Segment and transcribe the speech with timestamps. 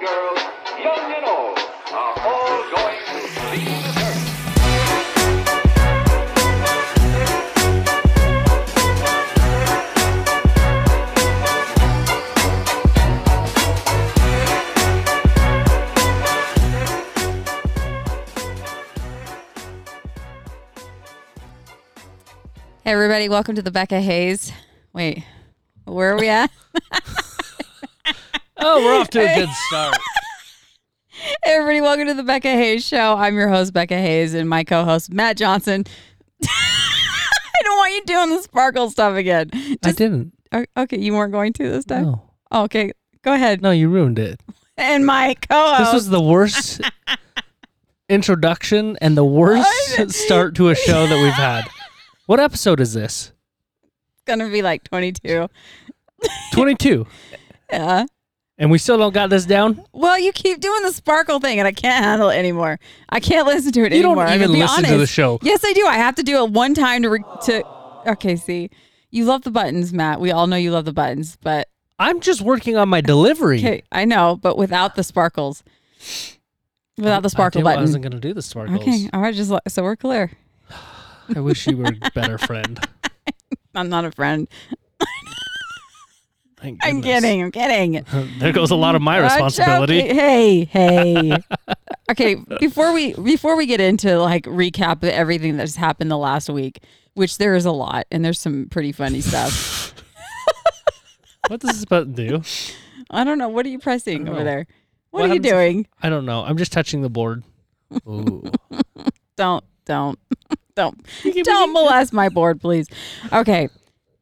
[0.00, 0.40] girls,
[0.82, 1.58] young and old,
[1.92, 3.80] are all going to the.
[22.84, 24.50] Hey everybody, welcome to the Becca Hayes.
[24.94, 25.24] Wait,
[25.84, 26.50] where are we at?
[28.62, 29.96] Oh, we're off to a good start.
[31.44, 33.16] hey everybody, welcome to the Becca Hayes Show.
[33.16, 35.84] I'm your host Becca Hayes, and my co-host Matt Johnson.
[36.44, 39.50] I don't want you doing the sparkle stuff again.
[39.54, 40.32] I Just, didn't.
[40.52, 42.04] o- okay, you weren't going to this time.
[42.04, 42.22] No.
[42.50, 42.92] Oh, okay,
[43.22, 43.62] go ahead.
[43.62, 44.40] No, you ruined it.
[44.76, 45.80] And my co-host.
[45.80, 46.80] This was the worst
[48.08, 51.64] introduction and the worst start to a show that we've had.
[52.26, 53.32] What episode is this?
[53.82, 55.48] It's gonna be like 22.
[56.52, 57.06] 22.
[57.72, 58.04] Yeah.
[58.60, 59.82] And we still don't got this down?
[59.92, 62.78] Well, you keep doing the sparkle thing, and I can't handle it anymore.
[63.08, 64.26] I can't listen to it You don't anymore.
[64.26, 65.12] I'm even gonna be listen to the honest.
[65.14, 65.38] show.
[65.42, 65.86] Yes, I do.
[65.86, 67.64] I have to do it one time to re- to.
[68.06, 68.68] Okay, see,
[69.10, 70.20] you love the buttons, Matt.
[70.20, 73.58] We all know you love the buttons, but I'm just working on my delivery.
[73.60, 75.64] okay, I know, but without the sparkles,
[76.98, 77.82] without the sparkle I, I button.
[77.84, 78.80] wasn't going to do the sparkles.
[78.80, 80.32] Okay, all right, just let- so we're clear.
[81.34, 82.78] I wish you were a better friend.
[83.74, 84.48] I'm not a friend.
[86.62, 87.42] I'm kidding.
[87.42, 88.04] I'm kidding.
[88.38, 90.00] There goes a lot of my responsibility.
[90.00, 91.36] Hey, hey.
[92.10, 96.48] okay, before we before we get into like recap of everything that's happened the last
[96.50, 96.82] week,
[97.14, 99.94] which there is a lot, and there's some pretty funny stuff.
[101.48, 102.42] What does this button do?
[103.10, 103.48] I don't know.
[103.48, 104.66] What are you pressing over there?
[105.10, 105.86] What, What are you doing?
[106.00, 106.44] I don't know.
[106.44, 107.42] I'm just touching the board.
[108.06, 108.44] Ooh.
[109.36, 110.18] Don't, don't,
[110.76, 110.96] don't,
[111.42, 112.86] don't molest my board, please.
[113.32, 113.68] Okay,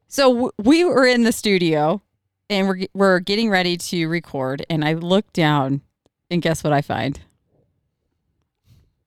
[0.07, 2.01] so w- we were in the studio,
[2.49, 5.81] and we're we're getting ready to record, and I look down,
[6.29, 7.19] and guess what I find?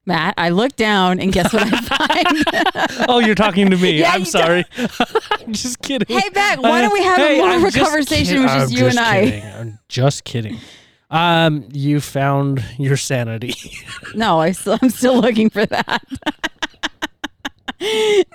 [0.05, 3.05] Matt, I look down, and guess what I find?
[3.09, 3.99] Oh, you're talking to me.
[3.99, 4.65] Yeah, I'm sorry.
[4.77, 6.07] I'm just kidding.
[6.17, 8.77] Hey, Beck, why don't we have a Hey, more of a conversation with just I'm
[8.77, 9.21] you and I?
[9.25, 9.43] kidding.
[9.45, 10.57] I'm just kidding.
[11.09, 13.53] Um, you found your sanity.
[14.15, 16.03] No, I still, I'm still looking for that.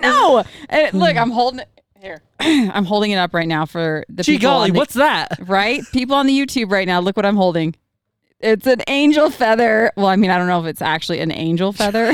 [0.01, 2.21] no, Uh, look, I'm holding it here.
[2.39, 5.37] I'm holding it up right now for the Gee people golly, on the, what's that?
[5.47, 5.83] right?
[5.91, 6.99] People on the YouTube right now.
[6.99, 7.75] Look what I'm holding.
[8.39, 9.91] It's an angel feather.
[9.97, 12.13] Well, I mean, I don't know if it's actually an angel feather.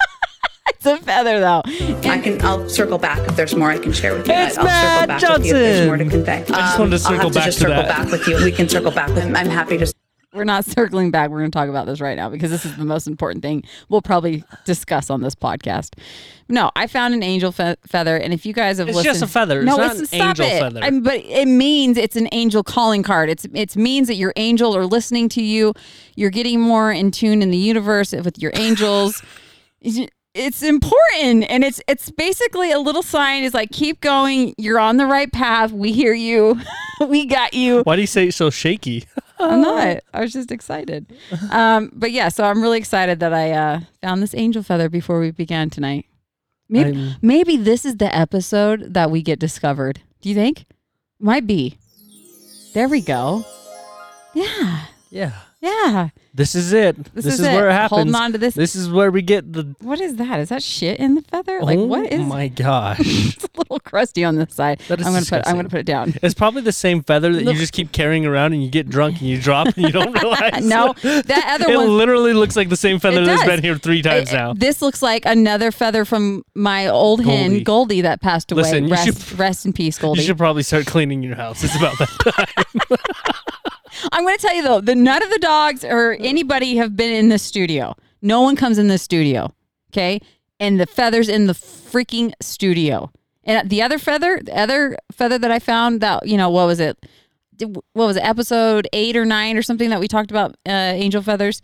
[0.68, 1.62] it's a feather though.
[1.66, 2.42] I can.
[2.42, 4.32] I'll circle back if there's more I can share with you.
[4.34, 6.38] It's I'll Matt circle back with you if there's more to convey.
[6.38, 7.88] Um, I just wanted to I'll circle have to back just to circle that.
[7.88, 8.36] back with you.
[8.42, 9.24] We can circle back with.
[9.24, 9.92] I'm happy to
[10.32, 11.30] We're not circling back.
[11.30, 13.64] We're going to talk about this right now because this is the most important thing
[13.88, 15.94] we'll probably discuss on this podcast.
[16.48, 19.22] No, I found an angel fe- feather, and if you guys have It's listened, just
[19.24, 19.58] a feather.
[19.60, 20.60] It's No, not it's an stop angel it.
[20.60, 20.82] feather.
[20.84, 23.28] I'm- but it means it's an angel calling card.
[23.30, 25.74] It's it means that your angel are listening to you.
[26.16, 29.22] You're getting more in tune in the universe with your angels.
[29.80, 34.78] It's- it's important and it's it's basically a little sign is like keep going you're
[34.78, 36.56] on the right path we hear you
[37.08, 39.06] we got you Why do you say so shaky?
[39.42, 40.00] I'm not.
[40.14, 41.06] I was just excited.
[41.50, 45.20] Um, but yeah, so I'm really excited that I uh, found this angel feather before
[45.20, 46.06] we began tonight.
[46.68, 50.00] Maybe I'm- maybe this is the episode that we get discovered.
[50.20, 50.66] Do you think?
[51.18, 51.76] Might be.
[52.74, 53.44] There we go.
[54.34, 54.86] Yeah.
[55.10, 55.32] Yeah.
[55.60, 56.08] Yeah.
[56.40, 56.96] This is it.
[56.96, 57.52] This, This, is, is, it.
[57.52, 57.90] where it happens.
[57.90, 58.54] Holding on to this.
[58.54, 59.74] This is where we get the.
[59.80, 60.40] What is that?
[60.40, 61.60] Is that shit in the feather?
[61.60, 62.18] Like what is?
[62.20, 62.98] oh my gosh!
[63.02, 64.80] it's a little crusty on this side.
[64.88, 66.14] I'm gonna put I'm gonna put it down.
[66.22, 69.20] it's probably the same feather that you just keep carrying around, and you get drunk
[69.20, 70.64] and you drop, and you don't realize.
[70.64, 74.00] no, that other it one literally looks like the same feather that's been here three
[74.00, 74.52] times Uh, now.
[74.54, 77.64] This looks like another feather from my old hen, Goldie.
[77.64, 78.62] Goldie, that passed away.
[78.62, 80.22] Listen, rest, should- rest in peace, Goldie.
[80.22, 81.62] You should probably start cleaning your house.
[81.62, 82.46] It's about that
[82.88, 82.98] time.
[84.12, 87.12] I'm going to tell you though, the none of the dogs or anybody have been
[87.12, 87.94] in the studio.
[88.22, 89.54] No one comes in the studio,
[89.92, 90.20] okay?
[90.58, 93.10] And the feathers in the freaking studio.
[93.44, 96.80] And the other feather, the other feather that I found that you know what was
[96.80, 96.98] it?
[97.62, 98.24] What was it?
[98.24, 101.62] Episode eight or nine or something that we talked about uh, angel feathers.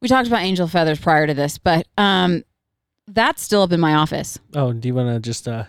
[0.00, 2.42] We talked about angel feathers prior to this, but um,
[3.06, 4.38] that's still up in my office.
[4.54, 5.64] oh, do you want to just, uh,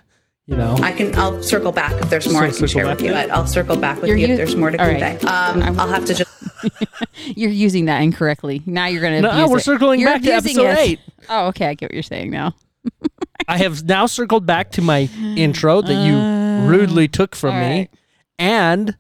[0.50, 0.76] you know?
[0.82, 1.16] I can.
[1.16, 3.12] I'll circle back if there's more I can share with you.
[3.12, 3.30] then?
[3.30, 5.20] I'll circle back with You're you u- if there's more to all right.
[5.20, 5.28] convey.
[5.28, 6.32] Um, I'm- I'll have to just.
[7.38, 8.64] You're using that incorrectly.
[8.66, 9.22] Now you're going to.
[9.22, 11.00] No, we're circling back to episode eight.
[11.30, 11.68] Oh, okay.
[11.68, 12.56] I get what you're saying now.
[13.48, 17.62] I have now circled back to my intro that you uh, rudely took from all
[17.62, 17.90] me, right.
[18.38, 18.98] and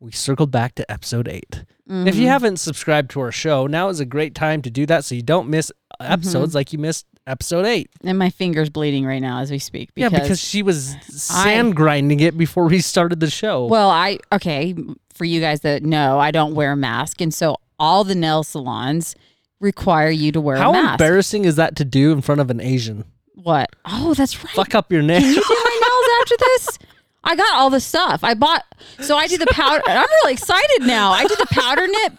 [0.00, 2.26] we circled back to episode 8 If you mm-hmm.
[2.26, 5.22] haven't subscribed to our show, now is a great time to do that so you
[5.22, 6.56] don't miss episodes mm-hmm.
[6.56, 7.90] like you missed episode eight.
[8.02, 9.94] And my finger's bleeding right now as we speak.
[9.94, 13.66] Because, yeah, because she was sand grinding it before we started the show.
[13.66, 14.74] well, I okay
[15.14, 18.42] for you guys that know, I don't wear a mask, and so all the nail
[18.44, 19.14] salons
[19.60, 21.00] require you to wear How a mask.
[21.00, 23.04] embarrassing is that to do in front of an Asian?
[23.34, 23.70] What?
[23.84, 24.52] Oh, that's right.
[24.54, 25.22] Fuck up your nails.
[25.22, 26.78] Can you do my nails after this?
[27.24, 28.22] I got all the stuff.
[28.24, 28.64] I bought.
[29.00, 29.82] So I do the powder.
[29.86, 31.10] I'm really excited now.
[31.10, 32.12] I do the powder nip.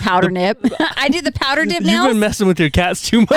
[0.00, 0.58] Powder nip.
[0.96, 2.04] I do the powder dip nails.
[2.04, 3.30] You've been messing with your cats too much.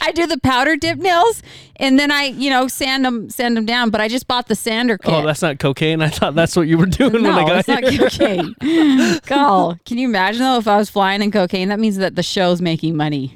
[0.00, 1.42] I do the powder dip nails,
[1.76, 3.90] and then I, you know, sand them, sand them down.
[3.90, 5.14] But I just bought the sander oh, kit.
[5.14, 6.02] oh, that's not cocaine.
[6.02, 8.10] I thought that's what you were doing no, when I got it's not here.
[8.60, 9.20] cocaine.
[9.26, 11.68] God, can you imagine though if I was flying in cocaine?
[11.68, 13.32] That means that the show's making money.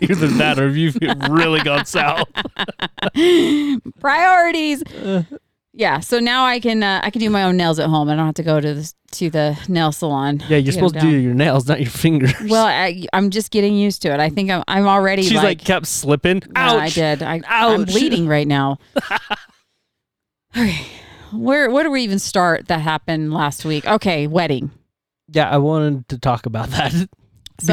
[0.00, 0.96] Either that or you've
[1.30, 2.28] really gone south.
[4.00, 4.82] Priorities.
[4.82, 5.24] Uh,
[5.78, 8.08] Yeah, so now I can uh, I can do my own nails at home.
[8.08, 10.42] I don't have to go to the to the nail salon.
[10.48, 12.32] Yeah, you're supposed to do your nails, not your fingers.
[12.48, 14.18] Well, I, I'm just getting used to it.
[14.18, 16.42] I think I'm I'm already She's like, like, kept slipping.
[16.46, 16.80] Yeah, Ouch.
[16.80, 17.22] I did.
[17.22, 18.78] I, I'm bleeding right now.
[20.56, 20.86] okay.
[21.32, 23.86] Where where do we even start that happened last week?
[23.86, 24.70] Okay, wedding.
[25.28, 27.06] Yeah, I wanted to talk about that So-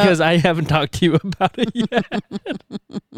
[0.02, 2.24] because I haven't talked to you about it yet.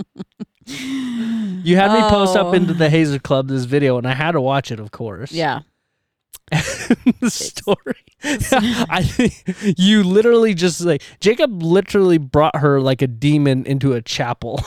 [0.66, 2.54] you had me post up Oh.
[2.54, 5.32] into the Hazer Club this video, and I had to watch it, of course.
[5.32, 5.62] Yeah.
[6.52, 7.96] the story.
[8.24, 9.44] I think
[9.80, 14.62] you literally just like Jacob literally brought her like a demon into a chapel.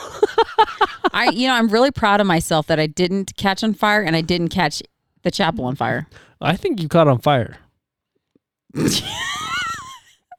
[1.13, 4.15] I you know, I'm really proud of myself that I didn't catch on fire and
[4.15, 4.83] I didn't catch
[5.23, 6.07] the chapel on fire.
[6.41, 7.57] I think you caught on fire.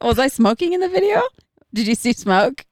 [0.03, 1.23] Was I smoking in the video?
[1.75, 2.65] Did you see smoke?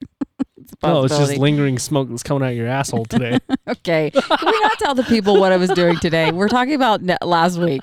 [0.83, 3.39] Oh, it's just lingering smoke that's coming out of your asshole today.
[3.69, 4.11] Okay.
[4.11, 6.31] Can we not tell the people what I was doing today?
[6.33, 7.83] We're talking about ne- last week.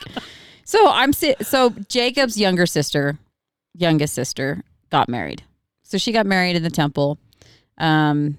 [0.63, 3.17] So I'm si- so Jacob's younger sister,
[3.75, 5.43] youngest sister, got married.
[5.83, 7.19] So she got married in the temple.
[7.77, 8.37] Um.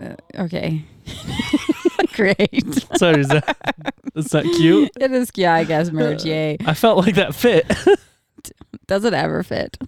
[0.00, 0.84] uh, okay.
[2.14, 2.84] Great.
[2.96, 4.90] Sorry, is that's not cute?
[5.00, 5.30] It is.
[5.34, 6.24] Yeah, I guess marriage.
[6.24, 6.56] Yay.
[6.66, 7.64] I felt like that fit.
[8.86, 9.78] Does it ever fit?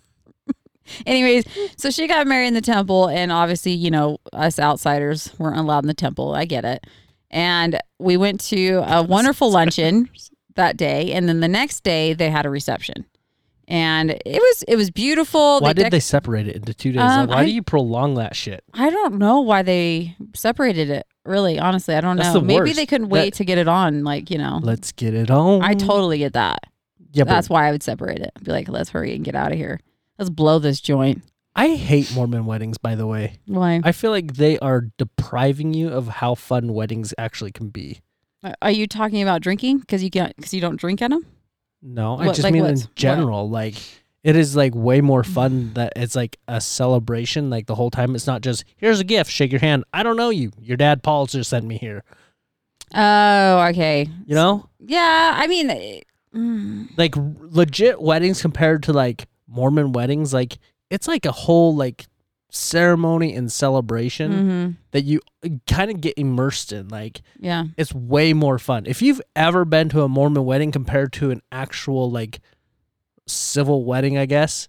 [1.06, 1.44] Anyways,
[1.76, 5.84] so she got married in the temple, and obviously, you know, us outsiders weren't allowed
[5.84, 6.34] in the temple.
[6.34, 6.84] I get it.
[7.30, 10.08] And we went to a wonderful luncheon
[10.54, 13.04] that day, and then the next day they had a reception,
[13.68, 15.60] and it was it was beautiful.
[15.60, 17.02] Why did dec- they separate it into two days?
[17.02, 18.62] Um, why I- do you prolong that shit?
[18.72, 21.06] I don't know why they separated it.
[21.24, 22.40] Really, honestly, I don't That's know.
[22.40, 22.76] the Maybe worst.
[22.76, 24.04] they couldn't wait That- to get it on.
[24.04, 25.62] Like you know, Let's get it on.
[25.62, 26.60] I totally get that.
[27.12, 28.30] yeah, That's but why I would separate it.
[28.44, 29.80] Be like, let's hurry and get out of here.
[30.18, 31.22] Let's blow this joint.
[31.54, 32.76] I hate Mormon weddings.
[32.78, 33.80] By the way, Why?
[33.82, 38.00] I feel like they are depriving you of how fun weddings actually can be.
[38.62, 39.78] Are you talking about drinking?
[39.78, 41.26] Because you can't, because you don't drink at them.
[41.82, 43.48] No, I What- just like mean in general.
[43.48, 43.74] Like
[44.22, 47.48] it is like way more fun that it's like a celebration.
[47.50, 49.84] Like the whole time, it's not just here's a gift, shake your hand.
[49.92, 50.52] I don't know you.
[50.60, 52.04] Your dad Paul just sent me here.
[52.94, 54.08] Oh, okay.
[54.26, 56.00] You know, Yeah, I mean, eh,
[56.34, 60.32] mm, like legit weddings compared to like Mormon weddings.
[60.34, 60.58] Like
[60.90, 62.06] it's like a whole like
[62.50, 65.20] ceremony and celebration mhm, that you
[65.66, 66.88] kind of get immersed in.
[66.88, 68.84] Like yeah, it's way more fun.
[68.87, 72.40] If you've ever been to a Mormon wedding compared to an actual like
[73.26, 74.69] civil wedding, I guess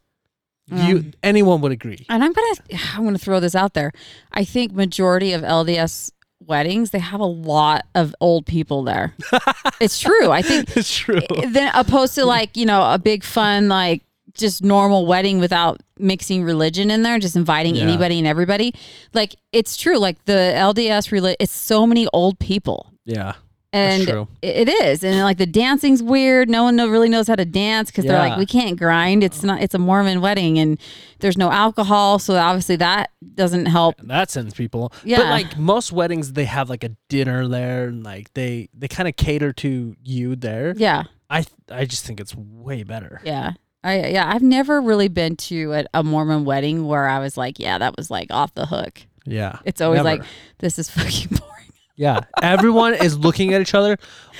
[0.70, 2.06] you Um, anyone would agree.
[2.10, 2.56] and I'm gonna,
[2.96, 3.92] I'm gonna throw this out there.
[4.34, 6.12] I think majority of LDS
[6.46, 9.14] weddings they have a lot of old people there.
[9.80, 10.30] it's true.
[10.32, 11.22] I think it's true.
[11.50, 14.02] then opposed to like you know a big fun like
[14.38, 17.84] just normal wedding without mixing religion in there just inviting Yeah.
[17.84, 18.74] anybody and everybody
[19.14, 23.34] like it's true like the lds reli- it's so many old people Yeah.
[23.74, 24.28] and true.
[24.42, 27.90] it it is and like the dancing's weird no one really knows how to dance
[27.90, 30.80] because they're like we can't grind it's not it's a mormon wedding and
[31.20, 34.92] there's no alcohol so obviously that doesn't help That sends people.
[35.04, 35.18] Yeah.
[35.18, 39.08] But like most weddings they have like a dinner there and like they they kind
[39.10, 40.74] of cater to you there.
[40.78, 43.20] yeah I I just think it's way better.
[43.24, 43.54] Yeah.
[43.88, 47.60] I yeah, I've never really been to a, a Mormon wedding where I was like,
[47.60, 49.02] yeah, that was like off the hook.
[49.26, 49.60] Yeah.
[49.66, 50.10] It's always Never.
[50.20, 50.24] like,
[50.60, 51.72] this is fucking boring.
[51.96, 52.22] Yeah.
[52.42, 53.98] Everyone is looking at each other.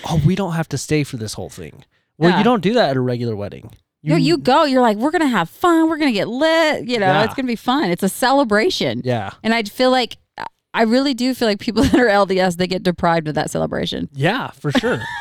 [0.08, 1.84] Oh, we don't have to stay for this whole thing.
[2.18, 2.38] Well, Yeah.
[2.38, 3.72] you don't do that at a regular wedding.
[4.02, 7.00] You, no, you go, you're like, we're gonna have fun, we're gonna get lit, you
[7.00, 7.24] know, Yeah.
[7.24, 7.90] it's gonna be fun.
[7.90, 9.02] It's a celebration.
[9.04, 9.32] Yeah.
[9.44, 10.18] And I feel like
[10.74, 14.08] I really do feel like people that are LDS, they get deprived of that celebration.
[14.14, 15.02] Yeah, for sure.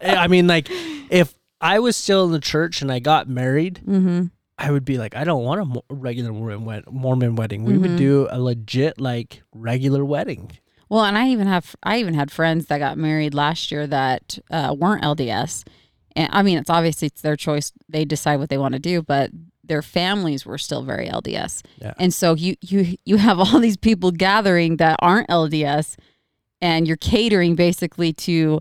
[0.00, 0.66] Eh, I mean, like,
[1.10, 4.26] if I was still in the church and I got married, Mm-hmm.
[4.58, 7.64] I would be like, I don't want a mo- regular Mormon wed- Mormon wedding.
[7.64, 7.98] We would Mhm.
[7.98, 10.50] do a legit, like, regular wedding.
[10.88, 14.38] Well, and I even have I even had friends that got married last year that
[14.50, 15.64] uh, weren't LDS,
[16.14, 17.70] and I mean it's obviously it's their choice.
[17.88, 19.30] They decide what they want to do, but
[19.62, 21.92] their families were still very LDS, Yeah.
[21.98, 25.96] and so you you you have all these people gathering that aren't LDS,
[26.62, 28.60] and you're catering basically to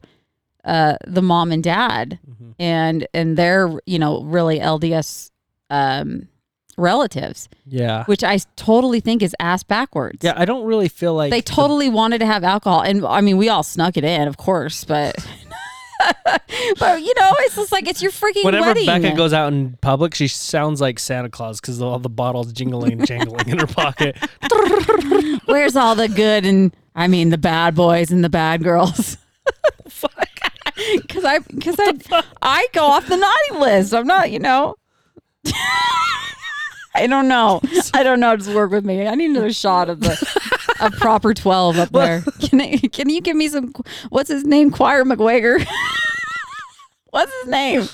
[0.66, 2.54] uh, the mom and dad, Mhm.
[2.60, 5.32] and and they're you know really LDS
[5.70, 6.28] um,
[6.78, 8.04] relatives, Yeah.
[8.06, 10.20] which I totally think is ass backwards.
[10.24, 12.82] Yeah, I don't really feel like They the- totally wanted to have alcohol.
[12.82, 15.16] And I mean, we all snuck it in, of course, but.
[16.80, 18.86] but you know, it's just like it's your freaking Whenever wedding.
[18.86, 22.92] Becca goes out in public, she sounds like Santa Claus because all the bottles jingling
[22.94, 24.18] and jangling in her pocket.
[25.46, 29.18] Where's all the good and I mean the bad boys and the bad girls?
[30.96, 31.94] Because I because I
[32.42, 33.94] I go off the naughty list.
[33.94, 34.76] I'm not, you know.
[36.96, 37.62] I don't know.
[37.94, 38.36] I don't know.
[38.38, 39.08] Just work with me.
[39.08, 40.18] I need another shot of the
[40.80, 42.24] a proper twelve up there.
[42.42, 43.74] Can I, can you give me some?
[44.10, 44.72] What's his name?
[44.72, 45.66] Choir McWager.
[47.12, 47.88] what's his name?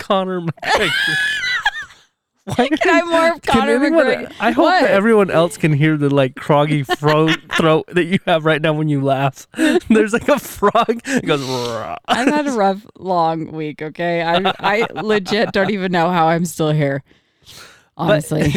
[0.00, 0.90] Conor McGregor.
[2.56, 4.32] Why Can I have more of Can Conor anyone- McGregor?
[4.38, 4.82] I hope What?
[4.82, 8.74] that everyone else can hear the like croggy throat throat that you have right now
[8.74, 9.48] when you laugh.
[9.88, 11.00] There's like a frog.
[11.06, 11.42] It goes.
[12.06, 13.80] I've had a rough, long week.
[13.80, 17.02] Okay, I I legit don't even know how I'm still here,
[17.96, 18.52] honestly.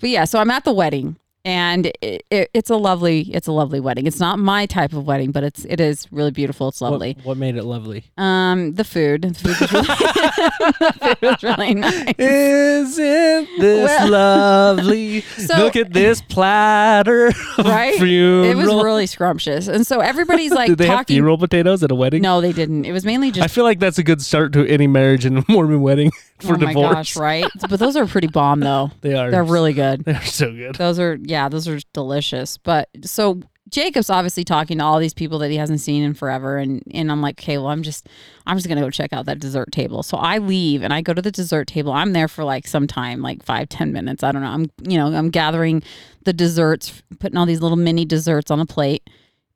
[0.00, 3.52] But, yeah, so I'm at the wedding, and it, it, it's a lovely, it's a
[3.52, 4.06] lovely wedding.
[4.06, 6.68] It's not my type of wedding, but it's it is really beautiful.
[6.68, 7.14] It's lovely.
[7.18, 8.04] What, what made it lovely?
[8.16, 9.84] Um, the food, the food was really,
[11.16, 12.14] food was really nice.
[12.18, 15.20] Isn't this Well- lovely?
[15.42, 17.32] So- Look at this platter.
[17.58, 17.94] Right?
[17.96, 18.44] Funeral.
[18.50, 21.14] It was really scrumptious, and so everybody's like Did they have talking.
[21.16, 22.22] funeral potatoes at a wedding?
[22.22, 22.84] No, they didn't.
[22.86, 25.38] It was mainly just I feel like that's a good start to any marriage and
[25.38, 26.74] a Mormon wedding for oh divorce.
[26.74, 27.46] my gosh, right?
[27.68, 28.90] But those are pretty bomb though.
[29.00, 29.30] They are.
[29.30, 30.04] They're really good.
[30.04, 30.74] They're so good.
[30.76, 32.58] Those are yeah, those are delicious.
[32.58, 36.58] But so Jacob's obviously talking to all these people that he hasn't seen in forever
[36.58, 38.08] and and I'm like, okay, well I'm just
[38.46, 40.02] I'm just gonna go check out that dessert table.
[40.02, 41.92] So I leave and I go to the dessert table.
[41.92, 44.22] I'm there for like some time, like five, ten minutes.
[44.22, 44.48] I don't know.
[44.48, 45.82] I'm you know, I'm gathering
[46.24, 49.08] the desserts, putting all these little mini desserts on a plate.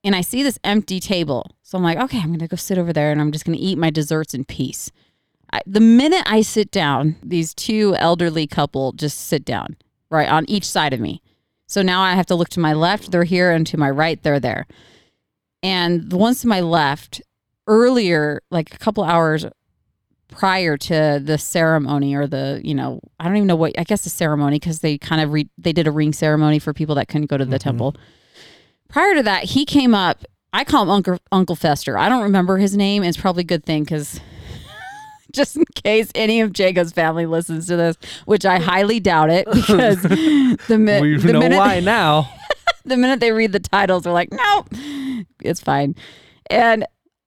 [0.02, 1.50] And I see this empty table.
[1.62, 3.76] So I'm like, okay, I'm gonna go sit over there and I'm just gonna eat
[3.76, 4.90] my desserts in peace.
[5.52, 9.76] I, the minute I sit down, these two elderly couple just sit down
[10.10, 11.22] right on each side of me.
[11.66, 14.22] So now I have to look to my left, they're here, and to my right,
[14.22, 14.66] they're there.
[15.62, 17.20] And the ones to my left,
[17.66, 19.44] earlier, like a couple hours
[20.28, 24.04] prior to the ceremony or the, you know, I don't even know what, I guess
[24.04, 27.08] the ceremony, because they kind of re, they did a ring ceremony for people that
[27.08, 27.68] couldn't go to the mm-hmm.
[27.68, 27.96] temple.
[28.88, 30.24] Prior to that, he came up.
[30.52, 31.98] I call him Uncle Uncle Fester.
[31.98, 33.02] I don't remember his name.
[33.02, 34.20] It's probably a good thing because
[35.36, 39.46] just in case any of Jacob's family listens to this, which I highly doubt it
[39.46, 42.28] because the, mi- we the know minute why now.
[42.84, 44.68] the minute they read the titles, they're like, nope,
[45.42, 45.94] it's fine.
[46.50, 46.86] And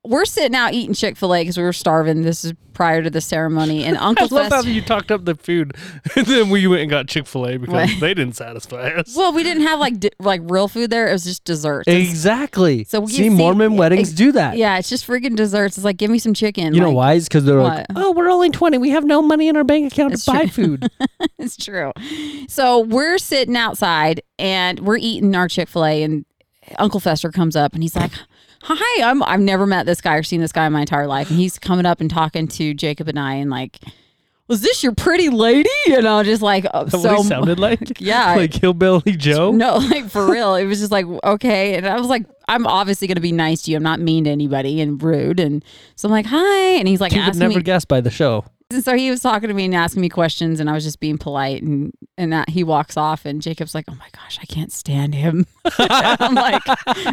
[0.10, 2.24] we're sitting out eating Chick fil A because we were starving.
[2.24, 3.84] This is prior to the ceremony.
[3.84, 4.24] And Uncle.
[4.38, 5.76] I Uncle love how you talked up the food,
[6.16, 8.00] and then we went and got Chick Fil A because What?
[8.00, 9.16] they didn't satisfy us.
[9.16, 11.08] Well, we didn't have like di- like real food there.
[11.08, 11.88] It was just desserts.
[11.88, 12.84] Exactly.
[12.86, 14.58] So you see, see- Mormon weddings ex- do that.
[14.58, 15.78] Yeah, it's just freaking desserts.
[15.78, 16.74] It's like, give me some chicken.
[16.74, 17.14] You know why?
[17.14, 18.04] It's because they're like, What?
[18.04, 18.78] oh, we're only twenty.
[18.80, 20.90] We have no money in our bank account It's to buy food.
[21.38, 21.92] it's true.
[22.48, 26.26] So we're sitting outside and we're eating our Chick fil A, and
[26.78, 28.12] Uncle Fester comes up and he's like,
[28.64, 31.30] Hi, I'm, I've never met this guy or seen this guy in my entire life.
[31.30, 33.80] And he's coming up and talking to Jacob and I, and like,
[34.48, 35.70] Was this your pretty lady?
[35.86, 37.10] You know, just like, uh, That's so.
[37.14, 37.80] what he sounded like.
[38.02, 38.36] Yeah.
[38.36, 39.52] like hillbilly Joe.
[39.52, 40.56] no, like for real.
[40.56, 41.76] It was just like, okay.
[41.76, 43.78] And I was like, I'm obviously going to be nice to you.
[43.78, 45.40] I'm not mean to anybody and rude.
[45.40, 45.64] And
[45.96, 46.78] so I'm like, hi.
[46.78, 47.64] And he's like, you could never me.
[47.64, 48.44] guess by the show.
[48.72, 51.00] And so he was talking to me and asking me questions, and I was just
[51.00, 51.64] being polite.
[51.64, 55.16] And and that he walks off, and Jacob's like, "Oh my gosh, I can't stand
[55.16, 55.48] him."
[55.80, 56.62] I'm like,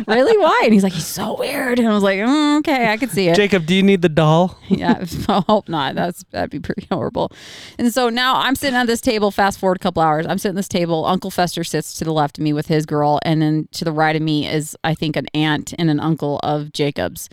[0.07, 0.37] "Really?
[0.37, 3.11] Why?" And he's like, "He's so weird." And I was like, mm, "Okay, I could
[3.11, 4.59] see it." Jacob, do you need the doll?
[4.69, 5.95] yeah, I hope not.
[5.95, 7.33] That's that'd be pretty horrible.
[7.79, 9.31] And so now I'm sitting at this table.
[9.31, 11.07] Fast forward a couple hours, I'm sitting at this table.
[11.07, 13.93] Uncle Fester sits to the left of me with his girl, and then to the
[13.93, 17.31] right of me is I think an aunt and an uncle of Jacob's.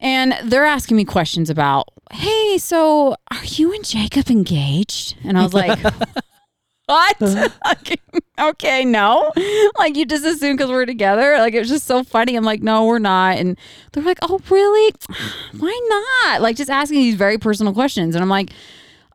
[0.00, 5.16] And they're asking me questions about, hey, so are you and Jacob engaged?
[5.24, 5.78] And I was like,
[6.86, 7.16] what?
[8.40, 9.32] Okay, no.
[9.78, 11.38] Like, you just assume because we're together.
[11.38, 12.36] Like, it was just so funny.
[12.36, 13.36] I'm like, no, we're not.
[13.36, 13.58] And
[13.92, 14.94] they're like, oh, really?
[15.58, 16.40] Why not?
[16.40, 18.14] Like, just asking these very personal questions.
[18.14, 18.52] And I'm like,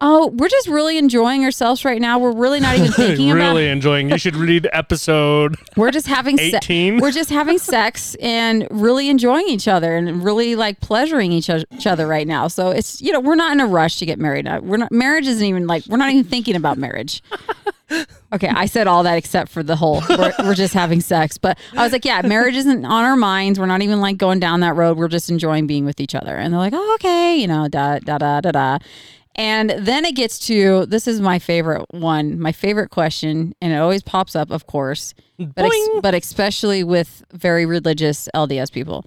[0.06, 2.20] oh, we're just really enjoying ourselves right now.
[2.20, 4.10] We're really not even thinking about really enjoying.
[4.10, 5.56] You should read episode.
[5.78, 7.00] we're just having se- 18?
[7.00, 11.64] we're just having sex and really enjoying each other and really like pleasuring each, o-
[11.72, 12.48] each other right now.
[12.48, 14.48] So it's you know we're not in a rush to get married.
[14.48, 17.24] Uh, We're not marriage isn't even like we're not even thinking about marriage.
[18.34, 21.38] Okay, I said all that except for the whole we're, we're just having sex.
[21.38, 23.60] But I was like, yeah, marriage isn't on our minds.
[23.60, 24.98] We're not even like going down that road.
[24.98, 26.36] We're just enjoying being with each other.
[26.36, 28.78] And they're like, oh, okay, you know, da da da da da.
[29.36, 33.78] And then it gets to this is my favorite one, my favorite question, and it
[33.78, 39.06] always pops up, of course, but ex- but especially with very religious LDS people.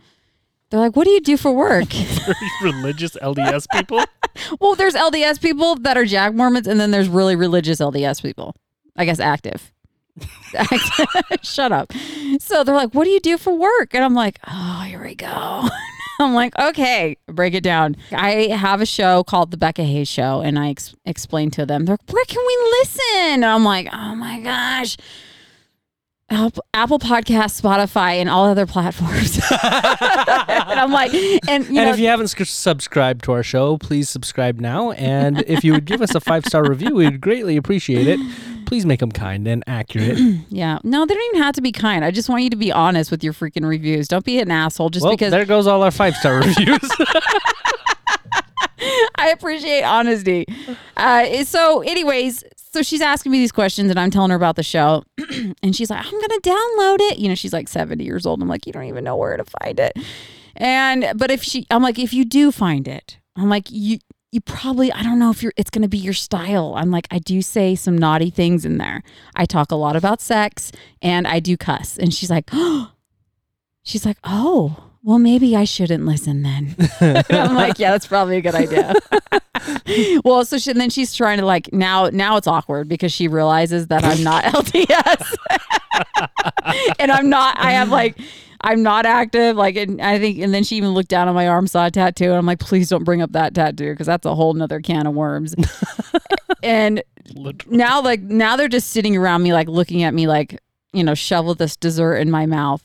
[0.70, 4.02] They're like, "What do you do for work?" Very religious LDS people.
[4.60, 8.56] well, there's LDS people that are Jack Mormons, and then there's really religious LDS people.
[8.96, 9.72] I guess active.
[11.42, 11.92] Shut up.
[12.40, 15.14] So they're like, "What do you do for work?" And I'm like, "Oh, here we
[15.14, 15.68] go."
[16.20, 20.40] I'm like, "Okay, break it down." I have a show called The Becca Hayes Show,
[20.40, 24.14] and I ex- explain to them, "They're where can we listen?" And I'm like, "Oh
[24.14, 24.96] my gosh."
[26.28, 29.36] Apple, Apple Podcast, Spotify, and all other platforms.
[29.50, 31.14] and I'm like,
[31.48, 34.90] and you know, if you haven't subscribed to our show, please subscribe now.
[34.92, 38.18] And if you would give us a five star review, we would greatly appreciate it.
[38.66, 40.18] Please make them kind and accurate.
[40.48, 40.78] Yeah.
[40.84, 42.04] No, they don't even have to be kind.
[42.04, 44.08] I just want you to be honest with your freaking reviews.
[44.08, 46.78] Don't be an asshole just well, because there goes all our five star reviews.
[49.16, 50.46] I appreciate honesty.
[50.96, 52.44] Uh, so, anyways,
[52.76, 55.02] so she's asking me these questions and I'm telling her about the show.
[55.62, 57.18] and she's like, I'm going to download it.
[57.18, 58.42] You know, she's like 70 years old.
[58.42, 59.96] I'm like, you don't even know where to find it.
[60.56, 63.96] And, but if she, I'm like, if you do find it, I'm like, you,
[64.30, 66.74] you probably, I don't know if you're, it's going to be your style.
[66.76, 69.02] I'm like, I do say some naughty things in there.
[69.34, 71.96] I talk a lot about sex and I do cuss.
[71.96, 72.92] And she's like, oh,
[73.84, 76.74] she's like, oh, well, maybe I shouldn't listen then.
[77.30, 78.92] I'm like, yeah, that's probably a good idea.
[80.24, 83.28] well, so she, and then she's trying to like now now it's awkward because she
[83.28, 85.36] realizes that I'm not LDS,
[86.98, 87.56] and I'm not.
[87.56, 88.18] I have like.
[88.62, 89.54] I'm not active.
[89.54, 91.90] Like, and I think, and then she even looked down on my arm, saw a
[91.90, 94.80] tattoo, and I'm like, please don't bring up that tattoo because that's a whole nother
[94.80, 95.54] can of worms.
[96.64, 97.00] and
[97.68, 100.58] now, like, now they're just sitting around me, like, looking at me, like,
[100.92, 102.82] you know, shovel this dessert in my mouth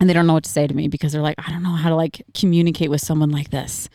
[0.00, 1.70] and they don't know what to say to me because they're like, I don't know
[1.70, 3.88] how to like communicate with someone like this.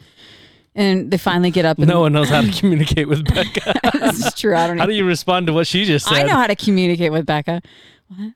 [0.74, 1.79] And they finally get up.
[1.79, 3.74] And, no one knows how to communicate with Becca.
[3.93, 4.55] this is true.
[4.55, 4.77] I don't.
[4.77, 4.81] Know.
[4.81, 6.17] How Even, do you respond to what she just said?
[6.17, 7.62] I know how to communicate with Becca.
[8.07, 8.33] What?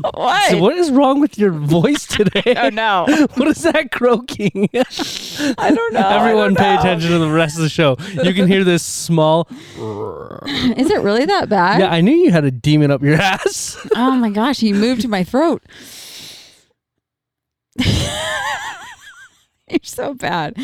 [0.00, 0.50] What?
[0.50, 2.54] So what is wrong with your voice today?
[2.62, 3.06] Oh no!
[3.34, 4.68] what is that croaking?
[4.74, 6.08] I don't know.
[6.08, 6.80] Everyone don't pay know.
[6.80, 7.96] attention to the rest of the show.
[8.22, 9.48] You can hear this small.
[9.50, 11.80] Is it really that bad?
[11.80, 13.76] Yeah, I knew you had a demon up your ass.
[13.96, 15.62] Oh my gosh, he moved to my throat.
[17.78, 20.56] You're so bad.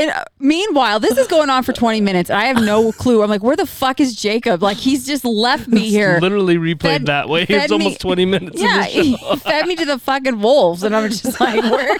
[0.00, 2.30] And uh, meanwhile, this is going on for 20 minutes.
[2.30, 3.22] I have no clue.
[3.22, 4.62] I'm like, where the fuck is Jacob?
[4.62, 6.18] Like, he's just left me here.
[6.20, 7.42] Literally replayed Fed- that way.
[7.42, 8.60] It's me- almost 20 minutes.
[8.60, 11.98] Yeah, he fed me to the fucking wolves, and I'm just like, where?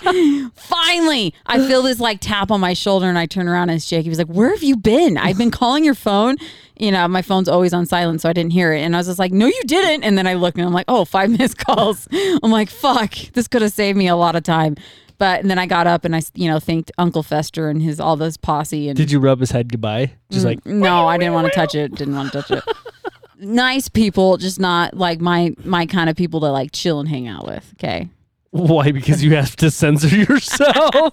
[0.54, 3.86] Finally, I feel this like tap on my shoulder, and I turn around, and it's
[3.86, 4.04] Jake.
[4.04, 5.18] He was like, "Where have you been?
[5.18, 6.36] I've been calling your phone.
[6.78, 9.08] You know, my phone's always on silent, so I didn't hear it." And I was
[9.08, 11.30] just like, "No, you didn't." And then I looked, and I'm like, oh, five five
[11.38, 12.08] missed calls."
[12.42, 14.76] I'm like, "Fuck, this could have saved me a lot of time."
[15.20, 18.00] But and then I got up and I, you know, thanked Uncle Fester and his
[18.00, 18.88] all those posse.
[18.88, 20.12] And Did you rub his head goodbye?
[20.30, 21.94] Just mm, like, no, I didn't want to touch it.
[21.94, 22.64] Didn't want to touch it.
[23.38, 27.28] nice people, just not like my my kind of people to like chill and hang
[27.28, 27.70] out with.
[27.76, 28.08] Okay.
[28.50, 28.90] why?
[28.92, 31.12] Because you have to censor yourself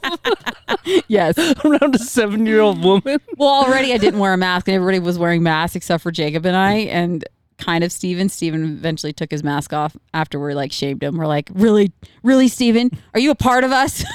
[1.09, 1.37] Yes.
[1.65, 3.19] around a seven year old woman?
[3.35, 6.45] Well, already I didn't wear a mask, and everybody was wearing masks except for Jacob
[6.45, 7.25] and I, and
[7.57, 8.29] kind of Steven.
[8.29, 11.17] Steven eventually took his mask off after we like shamed him.
[11.17, 11.91] We're like, really,
[12.23, 14.03] really, Steven, are you a part of us?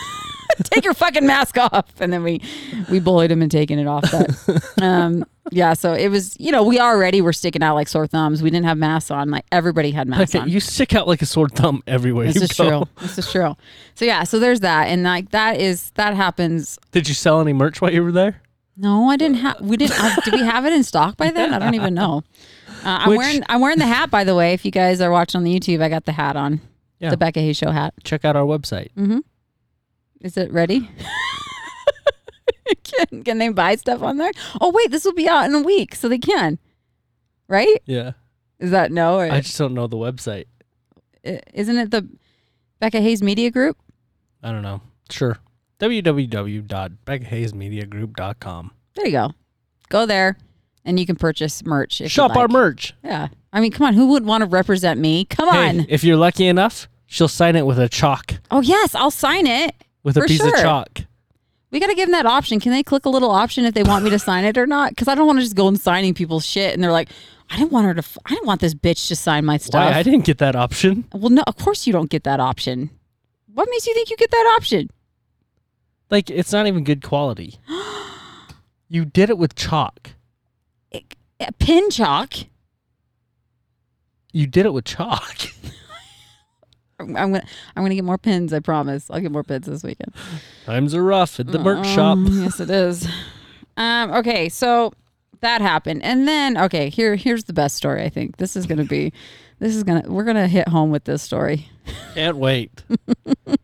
[0.65, 2.43] Take your fucking mask off, and then we
[2.91, 4.05] we bullied him and taking it off.
[4.11, 8.07] But um, yeah, so it was you know we already were sticking out like sore
[8.07, 8.43] thumbs.
[8.43, 9.31] We didn't have masks on.
[9.31, 10.51] Like everybody had masks Okay, on.
[10.51, 12.69] you stick out like a sore thumb everywhere This you is go.
[12.69, 12.89] true.
[13.01, 13.57] This is true.
[13.95, 16.79] So yeah, so there's that, and like that is that happens.
[16.91, 18.43] Did you sell any merch while you were there?
[18.83, 19.61] No, I didn't have.
[19.61, 19.99] We didn't.
[19.99, 21.55] Uh, did we have it in stock by then?
[21.55, 22.25] I don't even know.
[22.85, 23.43] Uh, I'm Which- wearing.
[23.49, 24.53] I'm wearing the hat, by the way.
[24.55, 26.61] If you guys are watching on the YouTube, I got the hat on.
[26.99, 27.11] Yeah.
[27.11, 27.95] The Becca Hayes Show hat.
[28.05, 28.93] Check out our website.
[28.95, 29.19] Mm-hmm.
[30.21, 30.89] Is it ready?
[32.85, 34.31] can, can they buy stuff on there?
[34.61, 36.59] Oh wait, this will be out in a week, so they can.
[37.49, 37.83] Right?
[37.87, 38.13] Yeah.
[38.59, 39.17] Is that no?
[39.19, 40.47] Or, I just don't know the website.
[41.27, 42.09] i- isn't it the
[42.81, 43.77] Becca Hayes Media Group?
[44.43, 44.81] I don't know.
[45.11, 45.37] Sure.
[45.83, 48.71] www.beccahayesmediagroup.com.
[48.95, 49.33] There you go.
[49.89, 50.37] Go there,
[50.85, 52.01] and you can purchase merch.
[52.01, 52.95] If Shop you our merch.
[53.05, 53.29] Yeah.
[53.53, 53.95] I mean, come on.
[53.95, 55.25] Who wouldn't want to represent me?
[55.27, 55.87] Come on.
[55.89, 59.75] If you're lucky enough, she'll sign it with a chalk, Oh yes, I'll sign it.
[60.03, 61.01] with a piece of chalk.
[61.71, 62.61] We got to give them that option.
[62.61, 64.91] Can they click a little option if they want me to sign it or not?
[64.91, 67.09] Because I don't want to just go and signing people's shit, and they're like,
[67.51, 67.99] I didn't want her to.
[67.99, 69.91] F- I didn't want this bitch to sign my stuff.
[69.91, 69.99] Why?
[69.99, 71.05] I didn't get that option.
[71.15, 72.91] well, no, of course you don't get that option.
[73.55, 74.89] What makes you think you get that option?
[76.13, 77.59] Like, it's not even good quality.
[78.89, 80.11] you did it with chalk.
[80.93, 82.35] a Pin chalk.
[84.31, 85.35] You did it with chalk.
[87.01, 87.43] I'm gonna.
[87.75, 88.53] I'm gonna get more pins.
[88.53, 89.11] I promise.
[89.11, 90.13] I'll get more pins this weekend.
[90.67, 92.19] Times are rough at the merch shop.
[92.19, 93.09] Um, yes, it is.
[93.77, 94.93] Um, okay, so
[95.41, 98.03] that happened, and then okay, here here's the best story.
[98.05, 99.13] I think this is gonna be,
[99.63, 101.69] This is gonna we're gonna hit home with this story.
[102.15, 102.83] Can't wait.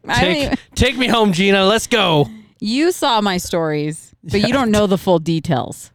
[0.08, 1.64] I don't even- Take, take me home, Gina.
[1.64, 2.28] Let's go.
[2.60, 5.90] You saw my stories, but you don't know the full details.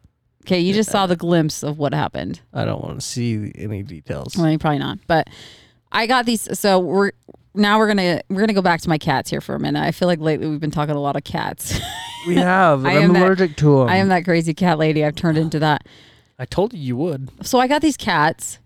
[0.46, 2.42] Okay, you just saw the glimpse of what happened.
[2.54, 4.36] I don't want to see any details.
[4.38, 5.00] Well, probably not.
[5.08, 5.30] But
[5.92, 6.60] I got these.
[6.60, 7.12] So we're
[7.54, 9.82] now we're gonna we're gonna go back to my cats here for a minute.
[9.82, 11.80] I feel like lately we've been talking a lot of cats.
[12.26, 12.86] We have.
[12.86, 13.90] I am I'm that- allergic to them.
[13.90, 15.04] I am that crazy cat lady.
[15.04, 15.86] I've turned into that.
[16.40, 17.30] I told you you would.
[17.46, 18.60] So I got these cats.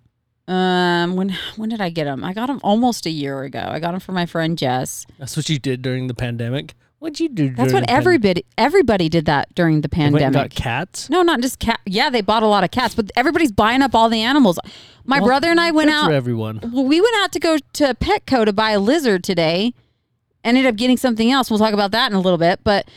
[0.47, 2.23] Um, when when did I get them?
[2.23, 3.59] I got them almost a year ago.
[3.67, 5.07] I got them for my friend Jess.
[5.17, 6.75] That's what you did during the pandemic.
[6.99, 7.49] What'd you do?
[7.51, 10.55] That's what everybody everybody did that during the They went and pandemic.
[10.55, 11.09] got cats.
[11.11, 11.79] No, not just cat.
[11.85, 14.57] Yeah, they bought a lot of cats, but everybody's buying up all the animals.
[15.05, 16.07] My Well, brother and I went out.
[16.07, 16.59] for everyone.
[16.73, 19.73] Well, we went out to go to Petco to buy a lizard today.
[20.43, 21.49] Ended up getting something else.
[21.51, 22.61] We'll talk about that in a little bit.
[22.63, 22.87] But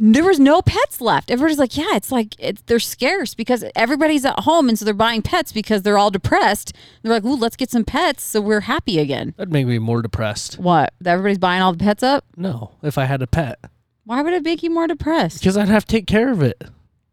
[0.00, 1.30] there was no pets left.
[1.30, 4.94] Everybody's like, yeah, it's like it's, they're scarce because everybody's at home, and so they're
[4.94, 6.72] buying pets because they're all depressed.
[7.02, 9.34] They're like, ooh, let's get some pets so we're happy again.
[9.36, 10.58] That'd make me more depressed.
[10.58, 10.94] What?
[11.00, 12.24] That Everybody's buying all the pets up.
[12.36, 13.58] No, if I had a pet,
[14.04, 15.40] Why would it make you more depressed?
[15.40, 16.62] because I'd have to take care of it.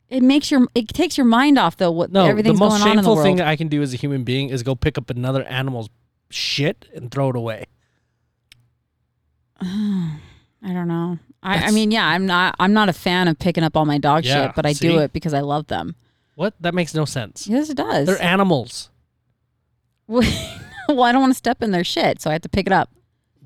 [0.08, 1.90] It makes your it takes your mind off though.
[1.92, 3.26] What No, everything's the most going on in the shameful world.
[3.26, 5.90] thing I can do as a human being is go pick up another animal's
[6.30, 7.66] shit and throw it away.
[10.66, 11.20] I don't know.
[11.44, 12.56] I, I mean, yeah, I'm not.
[12.60, 14.88] I'm not a fan of picking up all my dog Yeah, shit, but I see?
[14.88, 15.96] do it because I love them.
[16.34, 16.56] What?
[16.60, 17.48] That makes no sense.
[17.48, 18.08] Yes, it does.
[18.08, 18.90] They're animals.
[20.08, 20.24] well,
[20.90, 22.90] I don't want to step in their shit, so I have to pick it up.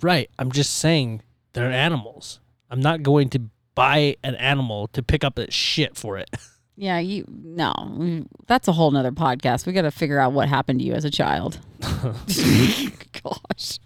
[0.02, 0.30] Right.
[0.40, 1.22] I'm just saying
[1.54, 2.40] they're animals.
[2.72, 3.42] I'm not going to
[3.76, 6.30] buy an animal to pick up that shit for it.
[6.82, 9.66] Yeah, you no, that's a whole nother podcast.
[9.68, 11.60] We got to figure out what happened to you as a child.
[11.82, 13.80] Gosh,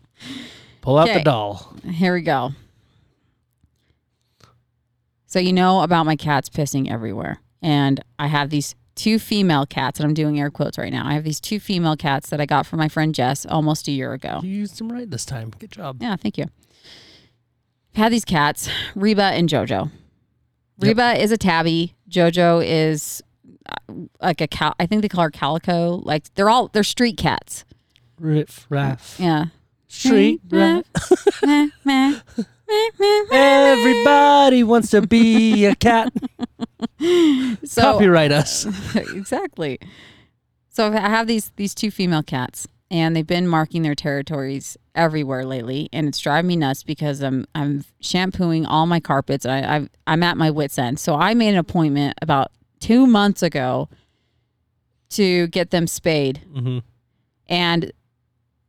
[0.82, 1.18] Pull out Okay.
[1.18, 1.76] the doll.
[1.90, 2.52] here we go.
[5.34, 10.00] So you know about my cats pissing everywhere, and I have these two female cats,
[10.00, 11.08] and I'm doing air quotes right now.
[11.08, 13.92] I have these two female cats that I got from my friend Jess almost a
[13.92, 14.42] year ago.
[14.44, 15.52] You used them right this time.
[15.58, 15.98] Good job.
[16.00, 16.44] Yeah, thank you.
[16.44, 19.90] I've had these cats, Reba and Jojo.
[19.90, 19.92] Yep.
[20.78, 21.96] Reba is a tabby.
[22.08, 23.24] Jojo is
[23.66, 24.76] uh, like a cal.
[24.80, 25.96] I think they call her calico.
[25.96, 27.66] Like they're all they're street cats.
[28.20, 29.16] Riff raff.
[29.18, 29.46] Yeah.
[29.88, 30.86] Street rat.
[31.84, 32.20] Meh,
[33.32, 36.12] Everybody wants to be a cat.
[37.66, 38.66] So Copyright us.
[38.96, 39.80] exactly.
[40.70, 45.46] So I have these these two female cats, and they've been marking their territories everywhere
[45.46, 49.46] lately, and it's driving me nuts because I'm I'm shampooing all my carpets.
[49.46, 51.00] And I I've, I'm at my wits end.
[51.00, 53.90] So I made an appointment about two months ago
[55.12, 56.80] to get them spayed, hmm
[57.48, 57.92] and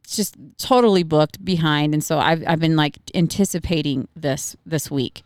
[0.07, 1.95] just totally booked behind.
[1.95, 5.23] And so I've I've been like anticipating this this week.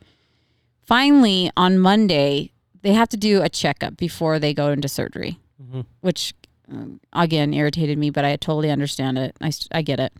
[0.87, 5.85] Finally, on Monday, they have to do a checkup before they go into surgery, Mhm.
[6.01, 6.35] which
[6.71, 9.37] um, again irritated me, but I totally understand it.
[9.41, 10.13] I, I get it.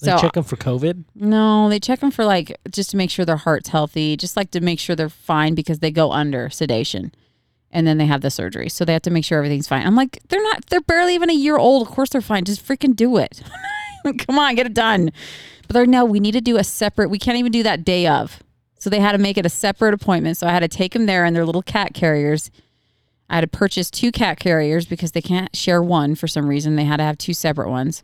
[0.00, 1.04] They So check them for COVID.
[1.14, 4.50] no, they check them for like just to make sure their heart's healthy, just like
[4.52, 7.12] to make sure they're fine because they go under sedation.
[7.74, 8.68] And then they have the surgery.
[8.68, 9.86] So they have to make sure everything's fine.
[9.86, 11.86] I'm like, they're not, they're barely even a year old.
[11.86, 12.44] Of course they're fine.
[12.44, 13.42] Just freaking do it.
[14.18, 15.10] Come on, get it done.
[15.66, 18.06] But they're, no, we need to do a separate, we can't even do that day
[18.06, 18.42] of.
[18.78, 20.36] So they had to make it a separate appointment.
[20.36, 22.50] So I had to take them there in their little cat carriers.
[23.30, 26.76] I had to purchase two cat carriers because they can't share one for some reason.
[26.76, 28.02] They had to have two separate ones.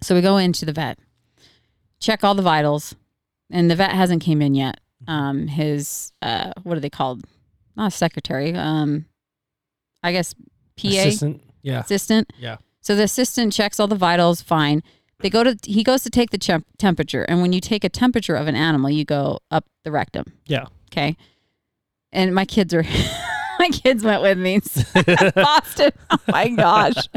[0.00, 0.98] So we go into the vet,
[2.00, 2.96] check all the vitals,
[3.50, 4.80] and the vet hasn't came in yet.
[5.06, 7.22] Um, his uh, what are they called?
[7.76, 8.54] Not a secretary.
[8.54, 9.06] Um,
[10.02, 10.34] I guess
[10.76, 11.42] PA Assistant.
[11.62, 11.80] Yeah.
[11.80, 12.32] assistant.
[12.38, 12.56] Yeah.
[12.80, 14.82] So the assistant checks all the vitals, fine.
[15.22, 17.88] They go to he goes to take the temp- temperature, and when you take a
[17.88, 20.24] temperature of an animal, you go up the rectum.
[20.46, 20.66] Yeah.
[20.90, 21.16] Okay.
[22.12, 22.84] And my kids are
[23.58, 24.60] my kids went with me.
[25.34, 25.92] Boston.
[26.10, 27.08] Oh my gosh.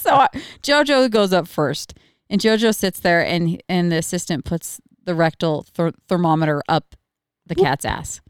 [0.00, 0.28] So I-
[0.62, 1.94] Jojo goes up first,
[2.28, 6.94] and Jojo sits there, and and the assistant puts the rectal ther- thermometer up
[7.46, 8.20] the cat's ass,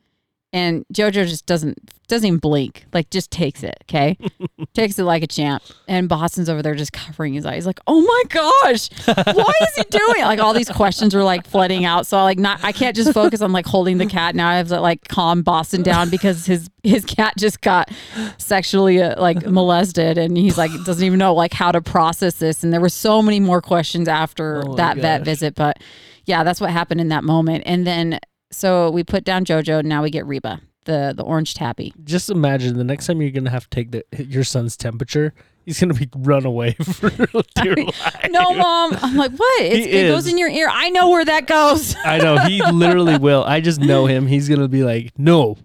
[0.53, 3.77] and Jojo just doesn't doesn't even blink, like just takes it.
[3.85, 4.19] Okay,
[4.75, 5.63] takes it like a champ.
[5.89, 9.83] And Boston's over there just covering his eyes, like, oh my gosh, why is he
[9.85, 10.19] doing?
[10.19, 10.25] it?
[10.25, 12.07] Like all these questions were like flooding out.
[12.07, 14.35] So I like not, I can't just focus on like holding the cat.
[14.35, 17.91] Now I have to like calm Boston down because his his cat just got
[18.37, 22.63] sexually uh, like molested, and he's like doesn't even know like how to process this.
[22.63, 25.79] And there were so many more questions after Oh that vet visit, but
[26.25, 27.65] yeah, that's what happened in that moment.
[27.67, 28.21] And then
[28.53, 29.85] so we put down JoJo.
[29.85, 31.93] Now we get Reba, the the orange tabby.
[32.05, 35.35] Just imagine the next time you're gonna have to take the, your son's temperature,
[35.65, 37.11] he's gonna be run away for
[37.57, 38.27] dear life.
[38.31, 38.97] No, mom.
[39.01, 39.63] I'm like, what?
[39.63, 40.69] It's, it goes in your ear.
[40.71, 41.97] I know where that goes.
[42.05, 43.45] I know he literally will.
[43.45, 44.27] I just know him.
[44.27, 45.57] He's gonna be like, no.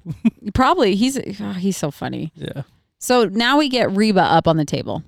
[0.54, 0.96] Probably.
[0.96, 2.32] He's oh, he's so funny.
[2.36, 2.64] Yeah.
[3.00, 5.04] So now we get Reba up on the table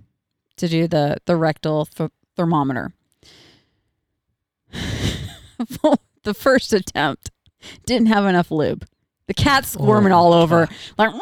[0.57, 2.93] to do the the rectal th- thermometer.
[6.23, 7.31] the first attempt
[7.85, 8.85] didn't have enough lube.
[9.27, 10.67] The cat's oh, squirming all over,
[10.97, 11.13] like.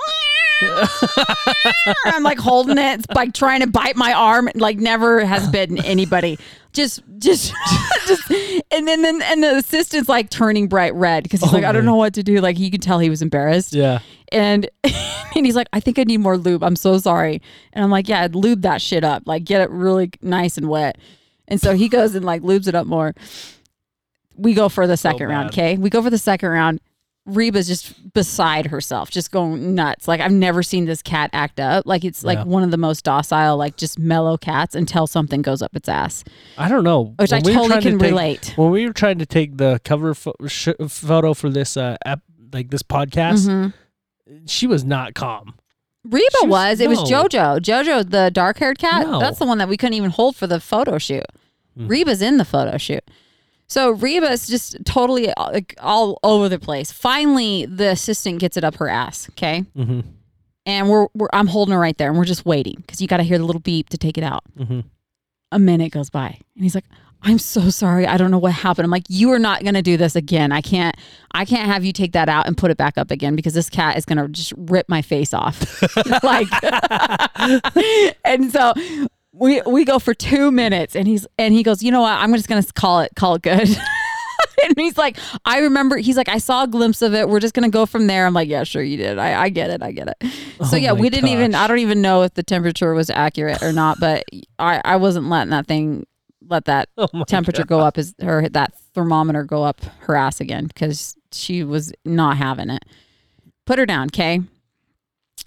[2.05, 5.77] I'm like holding it, it's like trying to bite my arm, like never has bitten
[5.85, 6.39] anybody.
[6.73, 7.53] Just, just,
[8.07, 8.31] just,
[8.71, 11.71] and then, then, and the assistant's like turning bright red because he's Oh like, I
[11.71, 12.39] don't know what to do.
[12.39, 13.73] Like you could tell he was embarrassed.
[13.73, 13.99] Yeah.
[14.31, 16.63] And and he's like, I think I need more lube.
[16.63, 17.41] I'm so sorry.
[17.73, 19.23] And I'm like, yeah, lube that shit up.
[19.25, 20.97] Like get it really nice and wet.
[21.47, 23.13] And so he goes and like lubes it up more.
[24.37, 25.53] We go for the second round, bad.
[25.53, 25.77] okay?
[25.77, 26.79] We go for the second round.
[27.25, 30.07] Reba's just beside herself, just going nuts.
[30.07, 31.85] Like I've never seen this cat act up.
[31.85, 32.43] Like it's like Yeah.
[32.45, 36.23] one of the most docile, like just mellow cats until something goes up its ass.
[36.57, 37.15] I don't know.
[37.19, 38.53] Which I When we were totally trying to can take- relate.
[38.55, 42.21] When we were trying to take the cover pho- sh- photo for this uh ep-
[42.53, 44.45] like this podcast, Mm-hmm.
[44.45, 45.55] she was not calm.
[46.05, 46.99] Reba was, was- it was.
[46.99, 47.59] Jojo.
[47.59, 49.05] Jojo, the dark haired cat.
[49.05, 49.19] No.
[49.19, 51.25] That's the one that we couldn't even hold for the photo shoot.
[51.75, 51.87] Hmm.
[51.87, 53.03] Reba's in the photo shoot.
[53.67, 56.91] So Reba's just totally like, all over the place.
[56.91, 59.29] Finally, the assistant gets it up her ass.
[59.31, 59.65] Okay.
[59.75, 60.01] Mm-hmm.
[60.65, 63.17] And we're, we're I'm holding her right there and we're just waiting because you got
[63.17, 64.43] to hear the little beep to take it out.
[64.57, 64.81] Mm-hmm.
[65.51, 66.85] A minute goes by and he's like,
[67.23, 68.05] I'm so sorry.
[68.05, 68.85] I don't know what happened.
[68.85, 70.51] I'm like, you are not going to do this again.
[70.51, 70.95] I can't,
[71.31, 73.69] I can't have you take that out and put it back up again because this
[73.69, 75.81] cat is going to just rip my face off.
[76.23, 76.47] like,
[78.25, 78.73] and so
[79.39, 82.13] we, we go for two minutes and he's, and he goes, you know what?
[82.13, 83.69] I'm just going to call it, call it good.
[84.63, 87.29] and he's like, I remember, he's like, I saw a glimpse of it.
[87.29, 88.25] We're just going to go from there.
[88.25, 89.17] I'm like, yeah, sure you did.
[89.17, 89.81] I, I get it.
[89.81, 90.31] I get it.
[90.65, 91.53] So Oh yeah, we didn't even.
[91.53, 94.23] I don't even know if the temperature was accurate or not, but
[94.57, 96.05] I, I wasn't letting that thing,
[96.47, 100.65] let that Oh temperature go up is or that thermometer go up her ass again
[100.65, 102.83] because she was not having it.
[103.65, 104.41] Put her down, okay?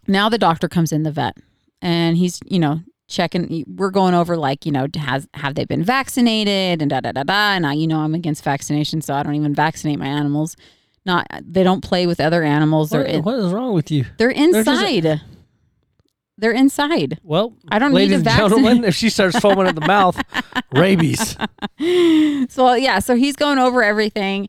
[0.07, 1.37] Now the doctor comes in, the vet,
[1.83, 3.65] and he's you know checking.
[3.67, 7.25] We're going over like you know has have they been vaccinated and da da da
[7.25, 7.53] da.
[7.53, 10.57] And I you know I'm against vaccination, so I don't even vaccinate my animals.
[11.05, 12.93] Not they don't play with other animals.
[12.93, 14.07] What, in, what is wrong with you?
[14.17, 15.21] they're inside.
[16.39, 17.21] They're inside.
[17.23, 20.19] Well, I don't need ladies to and gentlemen, if she starts foaming at the mouth,
[20.73, 21.37] rabies.
[22.51, 24.49] so yeah, so he's going over everything,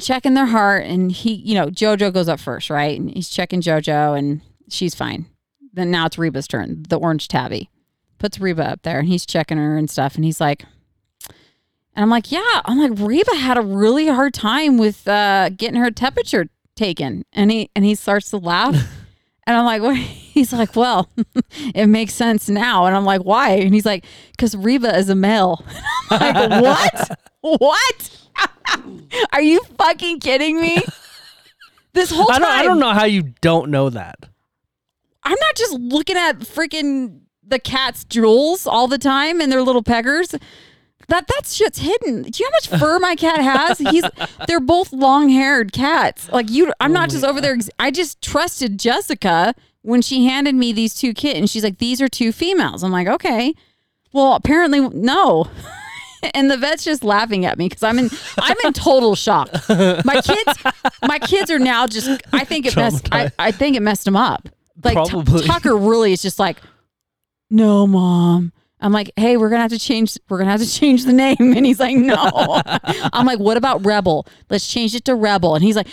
[0.00, 2.98] checking their heart, and he, you know, JoJo goes up first, right?
[2.98, 5.26] And he's checking JoJo, and she's fine.
[5.74, 6.84] Then now it's Reba's turn.
[6.88, 7.68] The orange tabby
[8.18, 10.64] puts Reba up there, and he's checking her and stuff, and he's like,
[11.96, 15.80] and I'm like, yeah, I'm like Reba had a really hard time with uh, getting
[15.80, 18.76] her temperature taken, and he and he starts to laugh.
[19.46, 19.96] And I'm like, what?
[19.98, 21.10] he's like, well,
[21.74, 22.86] it makes sense now.
[22.86, 23.50] And I'm like, why?
[23.50, 25.62] And he's like, because Reba is a male.
[26.10, 27.18] I'm like, what?
[27.42, 28.20] what?
[29.34, 30.82] Are you fucking kidding me?
[31.92, 32.50] This whole I time, don't.
[32.52, 34.16] I don't know how you don't know that.
[35.24, 39.82] I'm not just looking at freaking the cat's jewels all the time and their little
[39.82, 40.34] peggers.
[41.08, 42.22] That that shit's hidden.
[42.22, 43.78] Do you know how much fur my cat has?
[43.78, 44.04] He's
[44.46, 46.30] they're both long haired cats.
[46.30, 47.56] Like you, I'm Oh not just over there.
[47.78, 51.50] I just trusted Jessica when she handed me these two kittens.
[51.50, 52.82] She's like, these are two females.
[52.82, 53.54] I'm like, okay.
[54.12, 55.50] Well, apparently no.
[56.34, 58.08] and the vet's just laughing at me because I'm in
[58.38, 59.50] I'm in total shock.
[59.68, 60.58] My kids,
[61.02, 62.22] my kids are now just.
[62.32, 63.08] I think it messed.
[63.12, 64.48] I, I think it messed them up.
[64.82, 65.46] Like Probably.
[65.46, 66.58] Tucker really is just like,
[67.50, 68.52] no, mom.
[68.80, 70.18] I'm like, hey, we're gonna have to change.
[70.28, 72.16] We're gonna have to change the name, and he's like, no.
[73.12, 74.26] I'm like, what about Rebel?
[74.50, 75.86] Let's change it to Rebel, and he's like,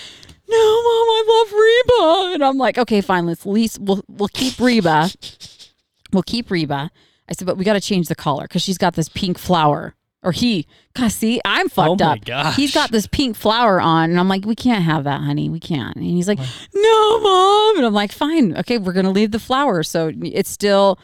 [0.49, 3.25] no, mom, I love Reba, and I'm like, okay, fine.
[3.25, 5.09] Let's least we'll we'll keep Reba.
[6.11, 6.91] We'll keep Reba.
[7.29, 9.95] I said, but we got to change the collar because she's got this pink flower.
[10.23, 12.25] Or he, God, see, I'm oh fucked Oh up.
[12.25, 12.55] gosh.
[12.55, 15.49] He's got this pink flower on, and I'm like, we can't have that, honey.
[15.49, 15.95] We can't.
[15.95, 16.37] And he's like,
[16.75, 17.77] no, mom.
[17.77, 19.81] And I'm like, fine, okay, we're gonna leave the flower.
[19.81, 20.99] So it's still,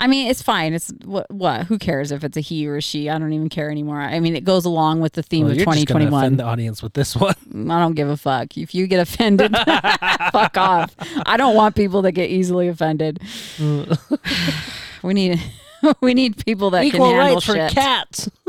[0.00, 0.72] I mean, it's fine.
[0.74, 1.30] It's what?
[1.30, 1.66] What?
[1.66, 3.08] Who cares if it's a he or a she?
[3.08, 4.00] I don't even care anymore.
[4.00, 6.24] I mean, it goes along with the theme Well, of you're just gonna 2021.
[6.24, 7.36] offend the audience with this one.
[7.70, 8.56] I don't give a fuck.
[8.58, 9.52] If you get offended,
[10.32, 10.96] fuck off.
[11.26, 13.20] I don't want people that get easily offended.
[15.02, 15.40] we need
[16.00, 18.30] we need people that Equal can handle rights for cats.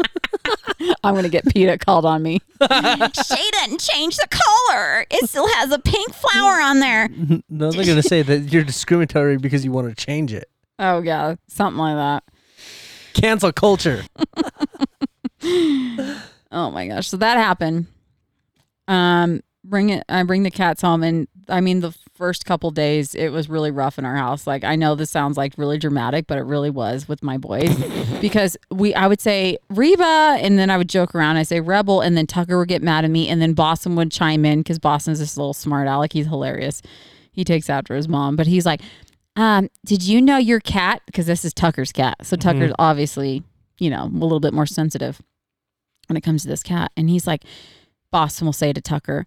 [1.04, 2.40] I'm gonna get PETA called on me.
[2.62, 5.06] Shay didn't change the color.
[5.10, 7.10] It still has a pink flower on there.
[7.50, 10.50] No, they're gonna say that you're discriminatory because you want to change it.
[10.78, 12.24] Oh yeah, something like that.
[13.14, 14.04] Cancel culture.
[16.52, 17.08] Oh my gosh.
[17.08, 17.88] So that happened.
[18.88, 20.04] Um, bring it.
[20.10, 23.72] I bring the cats home, and I mean, the first couple days it was really
[23.72, 24.46] rough in our house.
[24.46, 27.76] Like I know this sounds like really dramatic, but it really was with my boys
[28.22, 28.94] because we.
[28.94, 31.38] I would say Reba, and then I would joke around.
[31.38, 34.12] I say Rebel, and then Tucker would get mad at me, and then Boston would
[34.12, 36.14] chime in because Boston's this little smart aleck.
[36.14, 36.82] He's hilarious.
[37.32, 38.82] He takes after his mom, but he's like,
[39.36, 41.02] um, "Did you know your cat?
[41.06, 42.18] Because this is Tucker's cat.
[42.24, 43.44] So Tucker's obviously,
[43.80, 45.22] you know, a little bit more sensitive."
[46.10, 46.92] when it comes to this cat.
[46.98, 47.44] And he's like,
[48.12, 49.26] Boston will say to Tucker,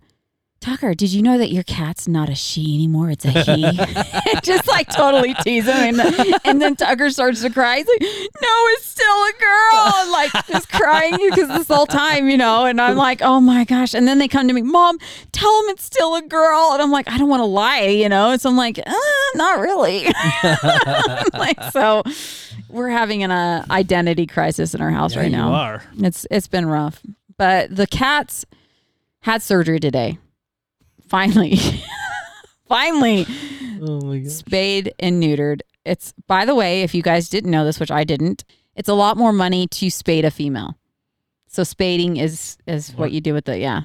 [0.62, 3.10] Tucker, did you know that your cat's not a she anymore?
[3.10, 3.62] It's a he.
[4.44, 5.98] Just like totally tease him.
[6.00, 7.78] And, and then Tucker starts to cry.
[7.78, 9.92] He's like, no, it's still a girl.
[9.96, 12.64] And like just crying because this whole time, you know.
[12.64, 13.92] And I'm like, oh my gosh.
[13.92, 14.98] And then they come to me, Mom,
[15.32, 16.70] tell him it's still a girl.
[16.72, 18.30] And I'm like, I don't want to lie, you know.
[18.30, 18.92] And so I'm like, uh,
[19.34, 20.06] not really.
[21.34, 22.04] like, so
[22.68, 25.52] we're having an uh, identity crisis in our house Yeah, right you now.
[25.52, 25.82] are.
[25.98, 27.00] It's it's been rough.
[27.36, 28.44] But the cats
[29.20, 30.18] had surgery today.
[31.12, 31.56] Finally.
[32.68, 33.26] Finally
[33.82, 34.30] Oh my god.
[34.30, 35.60] spayed and neutered.
[35.84, 38.44] It's by the way, if you guys didn't know this, which I didn't,
[38.76, 40.78] it's a lot more money to spade a female.
[41.48, 43.82] So spading is is what you do with the yeah,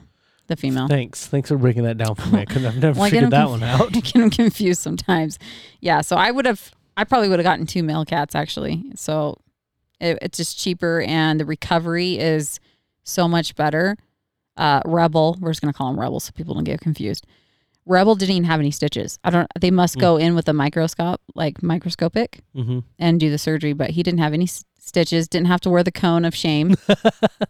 [0.48, 0.88] the female.
[0.88, 1.28] Thanks.
[1.28, 2.46] Thanks for breaking that down for me.
[2.46, 3.88] Because I've never Well, figured that one out.
[3.96, 5.38] I get them confused sometimes.
[5.82, 8.86] Yeah, so I would have, I probably would have gotten two male cats actually.
[8.96, 9.42] So
[10.00, 12.62] it, it's just cheaper and the recovery is
[13.04, 13.98] so much better.
[14.58, 17.26] Uh, Rebel, we're just gonna call him Rebel so people don't get confused.
[17.86, 19.18] Rebel didn't even have any stitches.
[19.24, 19.48] I don't.
[19.60, 23.72] They must go in with a microscope, like microscopic, hmm and do the surgery.
[23.74, 25.28] But he didn't have any s- stitches.
[25.30, 26.76] Didn't have to wear the cone of shame.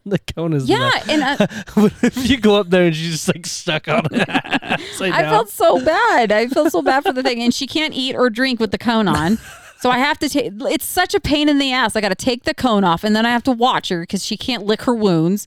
[0.05, 1.47] The cone is yeah, and uh,
[2.01, 4.29] if you go up there and she's just like stuck on it?
[5.01, 5.31] I down?
[5.31, 6.31] felt so bad.
[6.31, 8.77] I feel so bad for the thing, and she can't eat or drink with the
[8.77, 9.37] cone on.
[9.79, 10.53] So I have to take.
[10.61, 11.95] It's such a pain in the ass.
[11.97, 14.23] I got to take the cone off, and then I have to watch her because
[14.23, 15.45] she can't lick her wounds.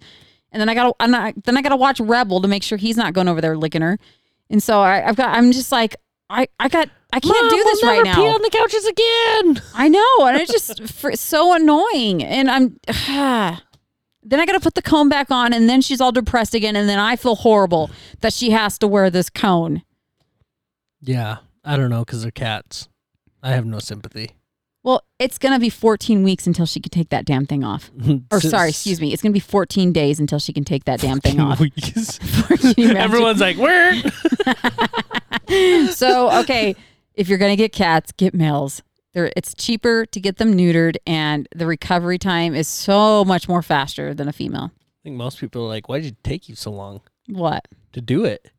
[0.53, 2.97] And then I got to, then I got to watch Rebel to make sure he's
[2.97, 3.99] not going over there licking her.
[4.51, 5.37] And so I, I've got.
[5.37, 5.97] I'm just like,
[6.29, 6.89] I, I got.
[7.13, 8.35] I can't Mom, do this we'll right never Pee now.
[8.35, 9.63] on the couches again.
[9.75, 12.23] I know, and it's just fr- so annoying.
[12.25, 12.79] And I'm.
[14.23, 16.77] then I got to put the cone back on, and then she's all depressed again,
[16.77, 19.83] and then I feel horrible that she has to wear this cone.
[21.01, 22.89] Yeah, I don't know because they're cats.
[23.43, 24.33] I have no sympathy.
[24.83, 27.91] Well, it's gonna be 14 weeks until she can take that damn thing off.
[28.33, 29.13] Or sorry, excuse me.
[29.13, 31.61] It's gonna be 14 days until she can take that damn thing off.
[31.61, 32.19] Weeks.
[32.19, 32.97] Can you imagine?
[32.97, 33.95] Everyone's like, "Where?"
[35.93, 36.75] so okay,
[37.15, 38.83] if you're gonna get cats, get males.
[39.13, 43.61] They're, it's cheaper to get them neutered, and the recovery time is so much more
[43.63, 44.71] faster than a female.
[44.77, 47.67] I think most people are like, "Why did it take you so long What?
[47.93, 48.51] to do it?"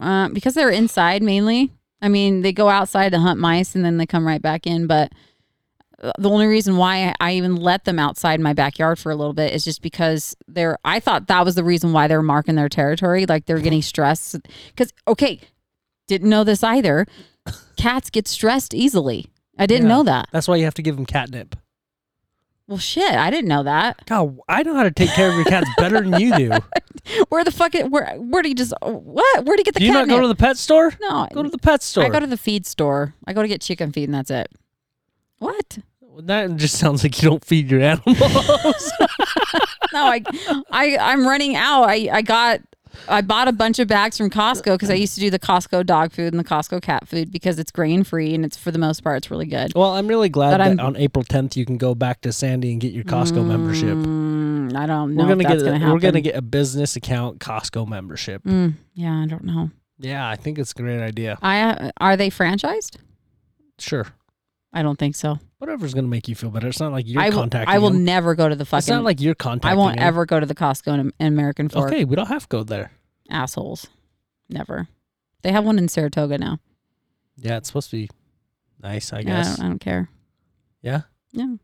[0.00, 1.70] Uh, because they're inside mainly.
[2.02, 4.86] I mean, they go outside to hunt mice and then they come right back in.
[4.86, 5.12] But
[6.18, 9.52] the only reason why I even let them outside my backyard for a little bit
[9.52, 10.78] is just because they're.
[10.84, 14.36] I thought that was the reason why they're marking their territory, like they're getting stressed.
[14.68, 15.40] Because okay,
[16.06, 17.06] didn't know this either.
[17.76, 19.26] Cats get stressed easily.
[19.58, 19.96] I didn't Yeah.
[19.96, 20.28] know that.
[20.32, 21.56] That's why you have to give them catnip.
[22.66, 24.06] Well, shit, I didn't know that.
[24.06, 26.50] God, I know how to take care of your cats better than you do.
[27.28, 27.74] Where the fuck?
[27.74, 28.14] It, where?
[28.16, 28.72] Where do you just?
[28.80, 29.44] What?
[29.44, 30.92] Where do you get the do you not go to the pet store?
[31.00, 32.04] no, Go to the pet store.
[32.04, 33.14] I go to the feed store.
[33.26, 34.48] I go to get chicken feed, and that's it.
[35.38, 35.78] What?
[36.18, 38.16] That just sounds like you don't feed your animals.
[39.92, 40.22] no, I,
[40.70, 41.84] I, I'm running out.
[41.84, 42.60] I, I got,
[43.08, 45.86] I bought a bunch of bags from Costco because I used to do the Costco
[45.86, 48.78] dog food and the Costco cat food because it's grain free and it's for the
[48.78, 49.72] most part it's really good.
[49.74, 52.32] well, I'm really glad But that I'm- on April 10th you can go back to
[52.32, 53.96] Sandy and get your Costco membership.
[53.96, 55.92] Mm, I don't know We're gonna if that's get gonna a, happen.
[55.94, 58.42] we're gonna get a business account Costco membership.
[58.42, 59.70] Mm, yeah, I don't know.
[59.98, 61.38] Yeah, I think it's a great idea.
[61.42, 62.96] I uh, are they franchised?
[63.78, 64.06] Sure,
[64.72, 65.38] I don't think so.
[65.58, 66.68] whatever's gonna make you feel better.
[66.68, 67.38] It's not like you're I will.
[67.38, 67.74] contacting.
[67.74, 68.04] I will them.
[68.04, 68.78] never go to the fucking.
[68.78, 69.70] It's not like you're contacting.
[69.70, 70.06] I won't them.
[70.06, 71.90] ever go to the Costco in, in American Fork.
[71.92, 72.92] Okay, we don't have to go there.
[73.28, 73.88] Assholes.
[74.48, 74.88] Never.
[75.42, 76.58] They have one in Saratoga now.
[77.36, 78.10] Yeah, it's supposed to be
[78.82, 79.12] nice.
[79.12, 79.56] I Yeah, I guess.
[79.56, 80.08] don't, I don't care.
[80.82, 81.02] Yeah.
[81.32, 81.54] Yeah.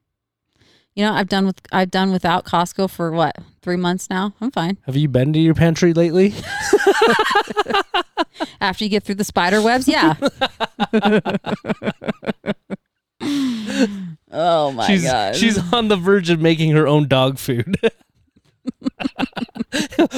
[0.95, 4.35] You know, I've done with I've done without Costco for what three months now.
[4.40, 4.79] I'm fine.
[4.87, 6.33] Have you been to your pantry lately?
[8.61, 10.14] After you get through the spider webs, yeah.
[14.33, 15.37] oh my she's god.
[15.37, 17.77] she's on the verge of making her own dog food.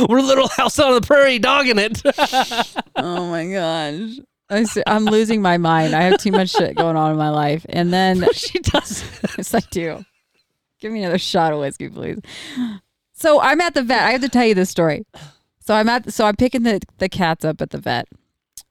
[0.09, 2.03] We're a little house on the prairie dogging it.
[2.97, 4.21] oh my gosh.
[4.51, 5.95] I am losing my mind.
[5.95, 9.05] I have too much shit going on in my life, and then she does.
[9.37, 10.05] yes, I do.
[10.81, 12.19] Give me another shot of whiskey, please.
[13.13, 14.03] So I'm at the vet.
[14.03, 15.05] I have to tell you this story.
[15.61, 18.07] So I'm at so I'm picking the the cats up at the vet,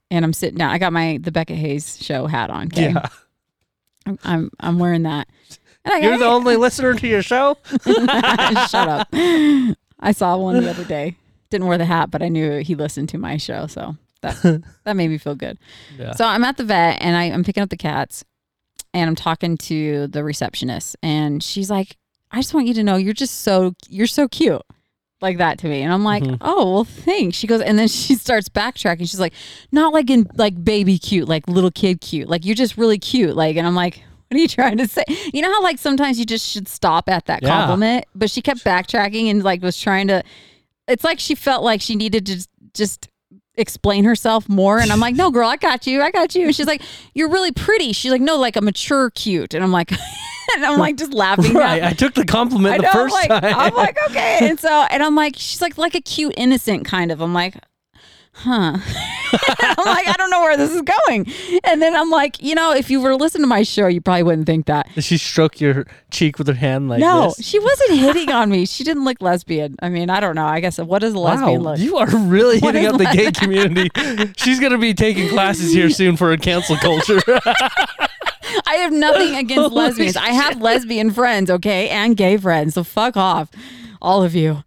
[0.09, 0.71] and I'm sitting down.
[0.71, 2.67] I got my the Becca Hayes show hat on.
[2.67, 3.07] Okay, Yeah.
[4.07, 5.27] I'm, I'm I'm wearing that.
[5.85, 7.57] You're the only listener to your show?
[7.85, 9.07] Shut up.
[9.13, 11.15] I saw one the other day.
[11.49, 14.95] Didn't wear the hat, but I knew he listened to my show, so that that
[14.95, 15.57] made me feel good.
[15.97, 16.13] Yeah.
[16.13, 18.23] So I'm at the vet and I, I'm picking up the cats
[18.93, 21.97] and I'm talking to the receptionist and she's like,
[22.31, 24.61] I just want you to know you're just so you're so cute.
[25.19, 25.81] Like that to me.
[25.81, 26.37] And I'm like, Mhm.
[26.41, 27.37] oh well thanks.
[27.37, 28.99] She goes and then she starts backtracking.
[28.99, 29.33] She's like,
[29.71, 32.29] not like in like baby cute, like little kid cute.
[32.29, 33.35] Like you're just really cute.
[33.35, 35.03] Like and I'm like, What are you trying to say?
[35.33, 37.49] You know how like sometimes you just should stop at that Yeah.
[37.49, 40.21] compliment, but she kept backtracking and like was trying to.
[40.87, 43.07] It's like she felt like she needed to just, just
[43.57, 46.45] explain herself more, and I'm like, no, girl, I got you, I got you.
[46.45, 46.81] And she's like,
[47.13, 47.93] you're really pretty.
[47.93, 49.91] She's like, no, like a mature cute, and I'm like,
[50.55, 51.53] and I'm like just laughing.
[51.53, 51.83] Right.
[51.83, 53.55] I took the compliment the know, I'm first like, time.
[53.55, 54.49] I'm like, okay.
[54.49, 57.21] And so, and I'm like, she's like, like a cute, innocent kind of.
[57.21, 57.55] I'm like,
[58.37, 58.77] huh.
[59.59, 61.27] I'm like, I don't know where this is going.
[61.65, 63.99] And then I'm like, you know, if you were to listen to my show, you
[63.99, 64.87] probably wouldn't think that.
[64.95, 67.45] Did she stroke your cheek with her hand like no, this?
[67.45, 68.65] she wasn't hitting on me.
[68.65, 69.75] She didn't look lesbian.
[69.81, 70.45] I mean, I don't know.
[70.45, 71.79] I guess what does a lesbian Wow, look?
[71.79, 73.89] you are really What hitting up the gay community.
[74.37, 77.19] She's gonna be taking classes here soon for a cancel culture.
[78.65, 80.15] I have nothing against Holy lesbians.
[80.15, 82.75] I have lesbian friends, okay, and gay friends.
[82.75, 83.49] So fuck off,
[84.01, 84.63] all of you.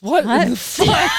[0.00, 0.48] what What?
[0.50, 1.10] the fuck?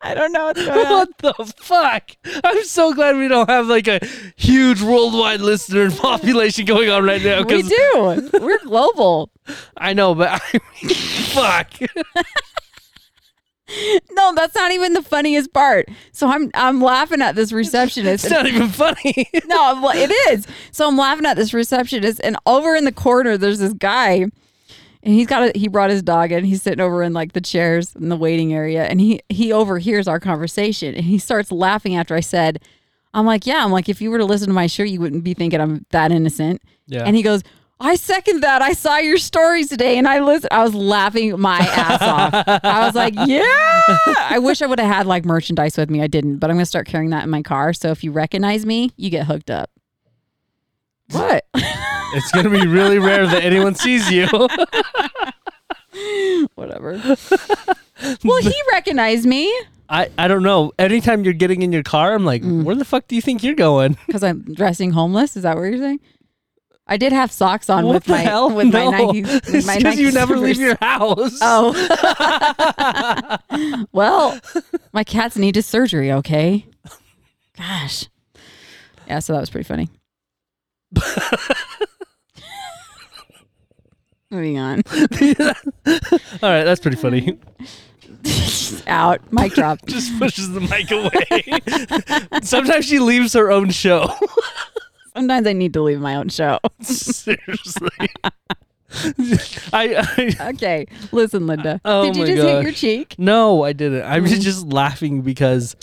[0.00, 0.92] I don't know what's going on.
[0.92, 2.10] what the fuck?
[2.44, 3.98] I'm so glad we don't have like a
[4.36, 7.42] huge worldwide listener population going on right now.
[7.42, 8.30] We do.
[8.40, 9.30] We're global.
[9.76, 11.72] I know, but I mean, fuck.
[14.12, 15.88] No, that's not even the funniest part.
[16.12, 18.24] So I'm I'm laughing at this receptionist.
[18.24, 19.28] It's not even funny.
[19.46, 20.46] no, it is.
[20.72, 24.26] So I'm laughing at this receptionist, and over in the corner, there's this guy,
[25.02, 26.44] and he's got a, he brought his dog in.
[26.44, 30.08] He's sitting over in like the chairs in the waiting area, and he he overhears
[30.08, 32.60] our conversation, and he starts laughing after I said,
[33.14, 35.24] "I'm like, yeah, I'm like, if you were to listen to my show, you wouldn't
[35.24, 37.04] be thinking I'm that innocent." Yeah.
[37.04, 37.42] And he goes.
[37.80, 38.60] I second that.
[38.60, 40.48] I saw your stories today and I listened.
[40.50, 42.60] I was laughing my ass off.
[42.64, 43.44] I was like, yeah.
[44.18, 46.02] I wish I would have had like merchandise with me.
[46.02, 47.72] I didn't, but I'm going to start carrying that in my car.
[47.72, 49.70] So if you recognize me, you get hooked up.
[51.12, 51.46] What?
[52.14, 54.26] it's gonna be really rare that anyone sees you.
[56.54, 57.00] Whatever.
[58.24, 59.52] well, he recognized me
[59.90, 60.72] I, I don't know.
[60.78, 62.64] Anytime you're getting in your car, I'm like, Mm.
[62.64, 63.96] where the fuck do you think you're going?
[64.06, 65.34] because I'm dressing homeless.
[65.36, 66.00] Is that what you're saying?
[66.86, 68.50] I did have socks on what with the my hell?
[68.50, 68.90] with no.
[68.90, 69.22] my Nike.
[69.22, 70.78] With it's my because Nike you never leave slippers.
[70.80, 71.38] your house.
[71.42, 71.74] Oh.
[73.92, 74.38] well,
[74.92, 76.64] my cats needed surgery, okay?
[77.56, 78.06] Gosh.
[79.06, 79.88] Yeah, so that was pretty funny.
[84.30, 84.82] Moving on.
[84.92, 85.04] All
[86.42, 87.38] right, that's pretty funny.
[88.86, 89.20] Out.
[89.32, 89.78] Mic drop.
[89.86, 92.40] Just pushes the mic away.
[92.42, 94.10] Sometimes she leaves her own show.
[95.14, 96.58] Sometimes I need to leave my own show.
[96.80, 97.88] Seriously.
[99.72, 100.04] I,
[100.42, 100.86] I Okay.
[101.12, 101.80] Listen, Linda.
[101.84, 103.14] Oh Did you just hit your cheek?
[103.18, 104.02] no, I didn't.
[104.02, 104.22] I Mm.
[104.22, 105.76] was just laughing because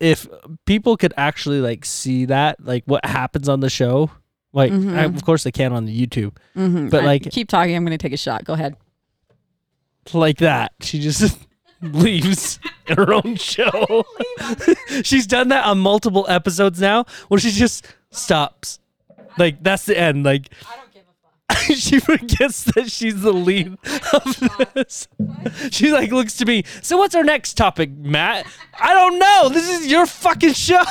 [0.00, 0.26] if
[0.66, 4.10] people could actually like see that, like what happens on the show,
[4.56, 6.88] like I, of course they can on the YouTube, Mm-hmm.
[6.88, 7.76] but like keep talking.
[7.76, 8.44] I'm going to take a shot.
[8.44, 8.74] Go ahead.
[10.12, 11.38] like that, she just
[11.82, 14.04] leaves her own show.
[15.02, 18.78] She's done that on multiple episodes now, where she just stops.
[19.38, 20.24] Like that's the end.
[20.24, 21.02] Like I don't give
[21.50, 21.76] a fuck.
[21.76, 23.76] she forgets that she's the lead
[24.14, 25.06] of this.
[25.70, 26.62] She like looks to me.
[26.80, 28.46] So what's our next topic, Matt?
[28.80, 29.48] I don't know.
[29.50, 30.82] This is your fucking show.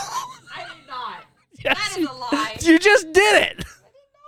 [1.68, 1.74] I.
[1.74, 2.58] Yes, is a lie.
[2.62, 3.66] You just did it.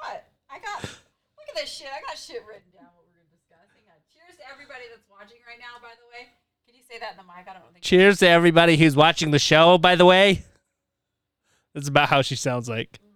[0.01, 0.27] What?
[0.49, 1.87] I got look at this shit.
[1.87, 3.65] I got shit written down what we're gonna discuss.
[3.73, 3.97] Hang on.
[3.97, 6.29] Uh, cheers to everybody that's watching right now, by the way.
[6.65, 7.47] Can you say that in the mic?
[7.49, 9.77] I don't think Cheers to everybody who's watching the show.
[9.77, 10.43] By the way,
[11.73, 12.91] that's about how she sounds like.
[12.93, 13.07] Mm.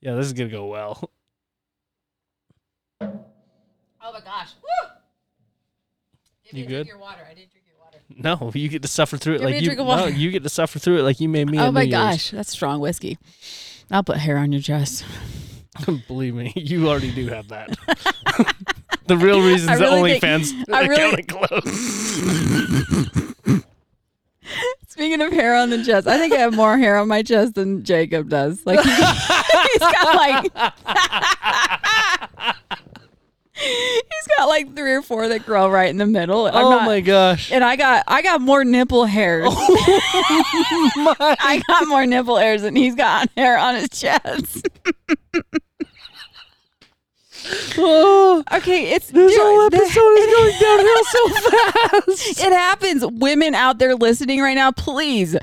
[0.00, 1.10] Yeah, this is gonna go well.
[4.02, 4.52] Oh my gosh.
[4.62, 4.90] Woo!
[6.44, 6.86] Give You good?
[6.86, 7.20] Your water.
[7.24, 7.49] I didn't drink your water.
[8.22, 9.74] No, you get to suffer through it like you.
[9.74, 11.58] No, you get to suffer through it like you made me.
[11.58, 12.00] Oh my New Year's.
[12.02, 13.18] gosh, that's strong whiskey.
[13.90, 15.04] I'll put hair on your chest.
[16.08, 17.70] Believe me, you already do have that.
[19.06, 21.66] the real reason I the really think- OnlyFans I really- account closed.
[24.88, 27.54] Speaking of hair on the chest, I think I have more hair on my chest
[27.54, 28.66] than Jacob does.
[28.66, 30.42] Like he- he's got like
[33.54, 36.46] he's got like three or four that grow right in the middle.
[36.46, 37.52] I'm oh not- my gosh!
[37.52, 39.46] And I got I got more nipple hairs.
[39.50, 44.66] Oh I got more nipple hairs than he's got hair on his chest.
[47.78, 52.40] Oh, Okay, it's this dude, whole the- episode is going downhill so fast.
[52.44, 53.06] It happens.
[53.06, 55.36] Women out there listening right now, please,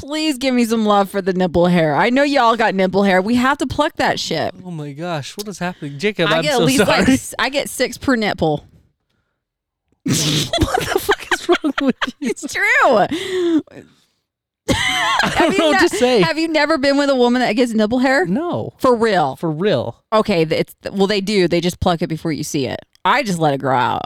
[0.00, 1.94] please give me some love for the nipple hair.
[1.94, 3.20] I know y'all got nipple hair.
[3.22, 4.54] We have to pluck that shit.
[4.64, 6.28] Oh my gosh, what is happening, Jacob?
[6.28, 7.04] I I'm get so at least sorry.
[7.04, 8.64] like I get six per nipple.
[10.04, 12.30] what the fuck is wrong with you?
[12.30, 12.62] It's true.
[14.72, 16.20] I don't know what to say.
[16.22, 18.24] Have you never been with a woman that gets nipple hair?
[18.24, 19.36] No, For real.
[19.36, 20.02] for real.
[20.12, 21.48] Okay, it's well they do.
[21.48, 22.80] They just pluck it before you see it.
[23.04, 24.04] I just let it grow out.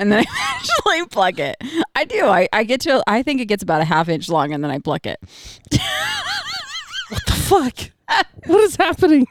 [0.00, 1.56] And then I actually pluck it.
[1.94, 2.24] I do.
[2.26, 4.70] I, I get to I think it gets about a half inch long and then
[4.70, 5.20] I pluck it.
[7.10, 7.90] What the fuck?
[8.46, 9.26] what is happening?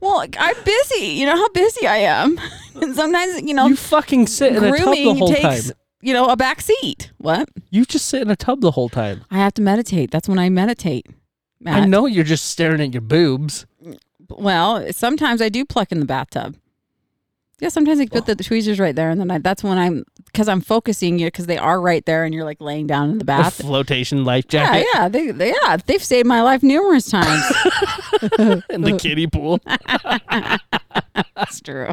[0.00, 1.06] Well, I'm busy.
[1.06, 2.38] You know how busy I am.
[2.80, 5.76] and sometimes, you know, You fucking sit in a tub the grooming whole takes, time.
[6.00, 7.12] you know, a back seat.
[7.18, 7.48] What?
[7.70, 9.24] You just sit in a tub the whole time.
[9.30, 10.10] I have to meditate.
[10.10, 11.06] That's when I meditate.
[11.64, 13.66] I know you're just staring at your boobs.
[14.28, 16.56] Well, sometimes I do pluck in the bathtub.
[17.62, 20.48] Yeah, sometimes I put the tweezers right there, and then I, that's when I'm because
[20.48, 23.24] I'm focusing you because they are right there, and you're like laying down in the
[23.24, 23.54] bath.
[23.54, 27.44] flotation life jacket yeah, they, they, yeah, they've saved my life numerous times.
[28.68, 29.60] in the kiddie pool.
[31.36, 31.90] that's true.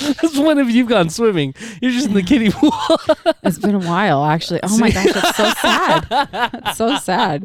[0.00, 1.52] That's when have you've gone swimming?
[1.82, 2.72] You're just in the kiddie pool.
[3.42, 4.60] It's been a while, actually.
[4.62, 6.06] Oh my gosh, that's so sad.
[6.08, 7.44] That's so sad.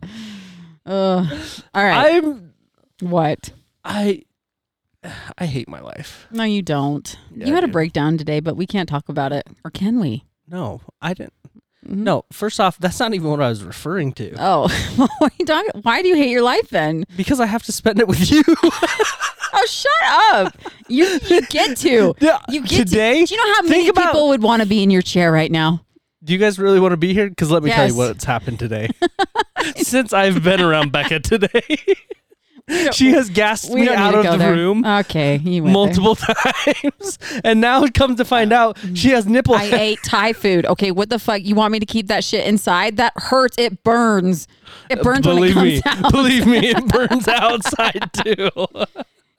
[0.85, 1.27] Ugh.
[1.73, 2.23] All right.
[2.23, 2.53] I'm
[2.99, 3.51] what?
[3.83, 4.25] I
[5.37, 6.27] I hate my life.
[6.31, 7.17] No, you don't.
[7.33, 7.73] Yeah, you had a do.
[7.73, 10.25] breakdown today, but we can't talk about it, or can we?
[10.47, 11.33] No, I didn't.
[11.87, 12.03] Mm-hmm.
[12.03, 14.35] No, first off, that's not even what I was referring to.
[14.37, 15.81] Oh, what are you talking?
[15.83, 17.05] Why do you hate your life then?
[17.15, 18.43] Because I have to spend it with you.
[19.51, 19.91] Oh, shut
[20.35, 20.55] up!
[20.87, 22.13] You you get to.
[22.21, 24.67] Yeah, You get today, To, do you know how many about- people would want to
[24.67, 25.83] be in your chair right now?
[26.23, 27.27] Do you guys really want to be here?
[27.27, 28.89] Because let me tell you what's happened today.
[29.77, 31.77] Since I've been around Becca today,
[32.93, 34.53] she has gassed me out of the there.
[34.53, 35.61] room Okay, went there.
[35.73, 39.55] multiple times, and now it comes to find out she has nipple.
[39.55, 40.65] I ate Thai food.
[40.65, 41.41] Okay, what the fuck?
[41.43, 42.97] You want me to keep that shit inside?
[42.97, 43.57] That hurts.
[43.57, 44.47] It burns.
[44.89, 46.11] It uh, burns believe when me, it comes out.
[46.11, 48.49] believe me, it burns outside too.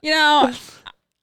[0.03, 0.51] You know,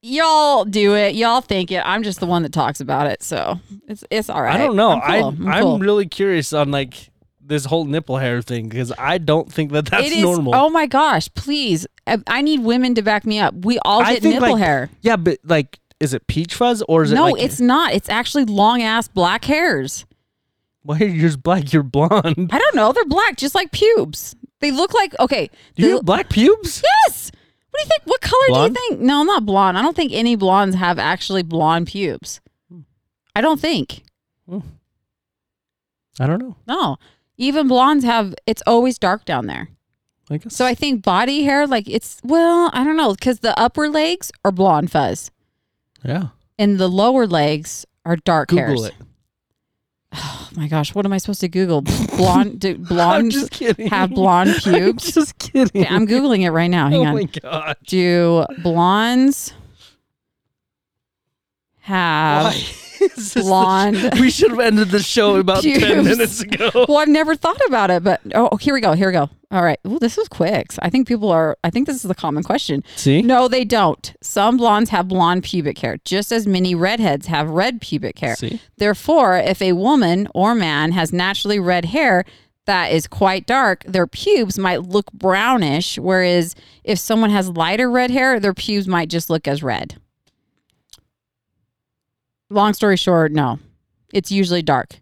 [0.02, 1.16] y'all do it.
[1.16, 1.82] Y'all think it.
[1.84, 4.54] I'm just the one that talks about it, so it's it's all right.
[4.54, 4.92] I don't know.
[4.92, 5.48] I'm, cool.
[5.48, 5.74] I I'm cool.
[5.74, 7.10] I'm really curious on like
[7.48, 10.54] this whole nipple hair thing because I don't think that that's It is- normal.
[10.54, 11.28] Oh my gosh!
[11.34, 13.54] Please, I, I need women to back me up.
[13.64, 14.90] We all get think, nipple like, hair.
[15.02, 17.42] Yeah, but like, is it peach fuzz or is it No, like?
[17.42, 17.92] it's not.
[17.94, 20.04] It's actually long ass black hairs.
[20.82, 21.72] why are yours black?
[21.72, 22.50] You're blonde.
[22.52, 22.92] I don't know.
[22.92, 24.36] They're black, just like pubes.
[24.60, 25.50] They look like okay.
[25.76, 26.82] Do you have black pubes?
[27.06, 27.30] Yes.
[27.70, 28.02] What do you think?
[28.06, 28.74] What color Blonde?
[28.74, 29.00] do you think?
[29.02, 29.78] No, I'm not blonde.
[29.78, 32.40] I don't think any blondes have actually blonde pubes.
[33.36, 34.02] I don't think.
[34.48, 34.60] Hmm.
[36.18, 36.56] I don't know.
[36.66, 36.96] No.
[37.38, 39.68] Even blondes have it's always dark down there.
[40.30, 43.58] I guess So I think body hair like it's well, I don't know cuz the
[43.58, 45.30] upper legs are blonde fuzz
[46.04, 46.28] yeah.
[46.58, 48.84] and the lower legs are dark Google hairs.
[48.86, 48.94] it.
[50.12, 51.82] Oh my gosh, what am I supposed to google?
[51.82, 53.88] Blonde do I'm blondes just kidding.
[53.88, 55.12] have blonde I'm pubes?
[55.12, 55.82] just kidding.
[55.82, 56.88] Okay, I'm googling it right now.
[56.90, 57.06] Hang on.
[57.06, 57.14] oh on.
[57.14, 57.76] my god.
[57.86, 59.54] Do blondes
[61.80, 66.70] have Why the sh- blonde we should have ended the show about ten minutes ago.
[66.88, 68.92] Well, I've never thought about it, but oh, here we go.
[68.92, 69.28] Here we go.
[69.50, 69.78] All right.
[69.86, 70.66] Ooh, this was quick.
[70.80, 71.56] I think people are.
[71.64, 72.84] I think this is the common question.
[72.96, 73.22] See?
[73.22, 74.14] No, they don't.
[74.22, 78.36] Some blondes have blonde pubic hair, just as many redheads have red pubic hair.
[78.36, 78.60] See?
[78.76, 82.24] Therefore, if a woman or man has naturally red hair
[82.66, 88.10] that is quite dark, their pubes might look brownish, whereas if someone has lighter red
[88.10, 89.98] hair, their pubes might just look as red.
[92.50, 93.58] Long story short, no.
[94.12, 95.00] It's usually dark.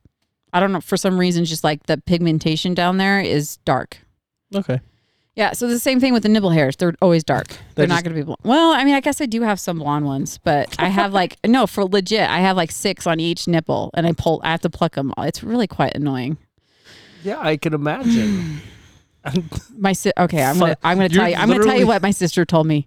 [0.52, 3.98] I don't know for some reason just like the pigmentation down there is dark.
[4.54, 4.80] Okay.
[5.34, 6.76] Yeah, so the same thing with the nipple hairs.
[6.76, 7.48] They're always dark.
[7.74, 8.40] They're, not just- going to be blonde.
[8.42, 11.36] Well, I mean, I guess I do have some blonde ones, but I have like
[11.46, 14.40] no, for legit, I have like six on each nipple, and I pull.
[14.42, 15.12] I have to pluck them.
[15.16, 15.24] all.
[15.24, 16.38] It's really quite annoying.
[17.22, 18.60] Yeah, I can imagine.
[19.76, 21.34] My si- okay, I'm gonna I'm gonna tell you.
[21.34, 22.86] I'm gonna tell you what my sister told me.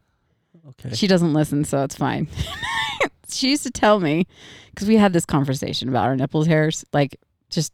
[0.70, 0.95] okay.
[0.95, 2.30] She doesn't listen, so it's fine.
[3.32, 4.27] she used to tell me
[4.73, 7.19] because we had this conversation about our nipples hairs, like
[7.49, 7.73] just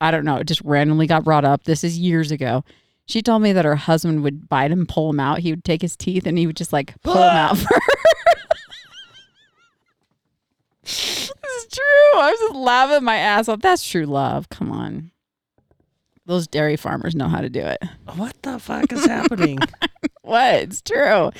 [0.00, 1.64] I don't know, it just randomly got brought up.
[1.64, 2.64] This is years ago.
[3.06, 5.38] She told me that her husband would bite him, pull him out.
[5.38, 7.80] He would take his teeth and he would just like pull him out for her.
[10.82, 12.20] this is true.
[12.20, 13.60] I was just laughing my ass off.
[13.60, 14.48] That's true love.
[14.50, 15.10] Come on.
[16.26, 17.82] Those dairy farmers know how to do it.
[18.14, 19.58] What the fuck is happening?
[20.22, 20.54] What?
[20.56, 21.30] It's true.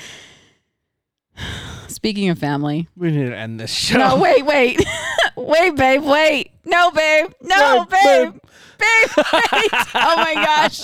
[1.87, 3.97] Speaking of family, we need to end this show.
[3.97, 4.83] No, wait, wait.
[5.35, 6.51] wait, babe, wait.
[6.65, 7.31] No, babe.
[7.41, 8.41] No, Babe, babe.
[8.79, 9.25] Babe.
[10.01, 10.81] Oh my gosh.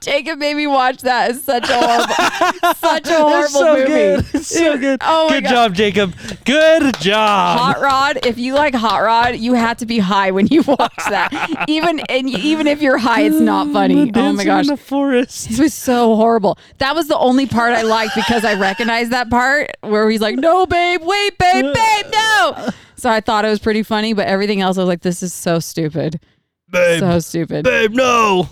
[0.00, 1.30] Jacob made me watch that.
[1.30, 3.86] It's such a horrible, such a horrible It's so movie.
[3.86, 4.24] good.
[4.34, 4.98] It's so good.
[5.02, 5.50] Oh my good God.
[5.50, 6.14] job, Jacob.
[6.44, 7.58] Good job.
[7.58, 10.92] Hot Rod, if you like Hot Rod, you had to be high when you watch
[11.08, 11.64] that.
[11.68, 14.10] even and even if you're high, it's not funny.
[14.14, 14.66] Oh my gosh.
[14.66, 15.48] In the forest.
[15.48, 16.58] This was so horrible.
[16.78, 20.36] That was the only part I liked because I recognized that part where he's like,
[20.36, 24.60] "No, babe, wait, babe, babe, no." So I thought it was pretty funny, but everything
[24.60, 26.20] else I was like, "This is so stupid,
[26.72, 27.00] Babe.
[27.00, 28.48] so stupid." Babe, no.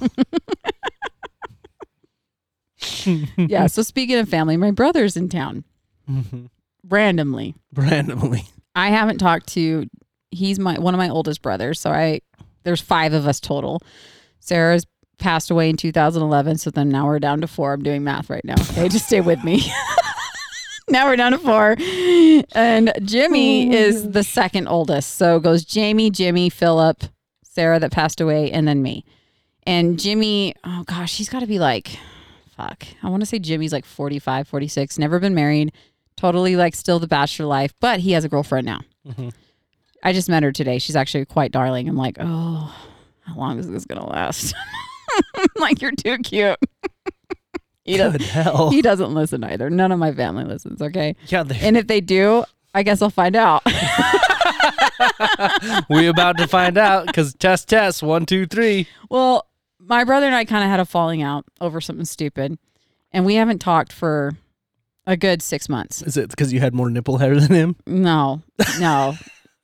[3.37, 3.67] yeah.
[3.67, 5.65] So speaking of family, my brother's in town
[6.09, 6.47] mm-hmm.
[6.89, 7.55] randomly.
[7.75, 8.45] Randomly.
[8.75, 9.87] I haven't talked to.
[10.31, 12.21] He's my one of my oldest brothers, so I
[12.63, 13.83] there's five of us total.
[14.39, 14.87] Sarah's
[15.21, 16.59] passed away in 2011.
[16.59, 17.75] So then now we're down to four.
[17.75, 18.55] I'm doing math right now.
[18.71, 19.71] Okay, just stay with me.
[20.89, 21.77] now we're down to four.
[22.55, 25.17] And Jimmy oh, is the second oldest.
[25.17, 27.05] So goes Jamie, Jimmy, Philip,
[27.51, 29.05] Sarah that passed away, and then me.
[29.65, 31.99] And Jimmy, oh gosh, he's got to be like,
[32.57, 32.85] fuck.
[33.03, 35.73] I want to say Jimmy's like 45, 46, never been married,
[36.17, 38.81] totally like still the bachelor life, but he has a girlfriend now.
[39.07, 39.31] Mm-hmm.
[40.03, 40.79] I just met her today.
[40.79, 41.89] She's actually quite darling.
[41.89, 42.75] I'm like, oh,
[43.23, 44.55] how long is this going to last?
[45.57, 46.57] like, you're too cute.
[47.85, 48.71] he, doesn't, hell.
[48.71, 49.69] he doesn't listen either.
[49.69, 51.17] None of my family listens, okay?
[51.27, 52.45] yeah, they, And if they do,
[52.75, 53.63] I guess I'll find out.
[55.91, 58.87] we about to find out because test test one two three.
[59.09, 59.47] Well,
[59.79, 62.59] my brother and I kind of had a falling out over something stupid,
[63.13, 64.33] and we haven't talked for
[65.07, 66.03] a good six months.
[66.03, 67.77] Is it because you had more nipple hair than him?
[67.87, 68.43] No,
[68.81, 69.15] no,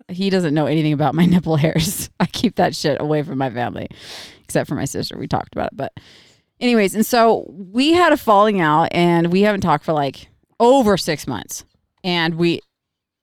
[0.09, 2.11] he doesn't know anything about my nipple hairs.
[2.21, 3.89] I keep that shit away from my family,
[4.45, 5.17] except for my sister.
[5.17, 5.93] We talked about it, but
[6.61, 10.29] anyways, and so we had a falling out, and we haven't talked for like
[10.59, 11.65] over six months,
[12.03, 12.61] and we.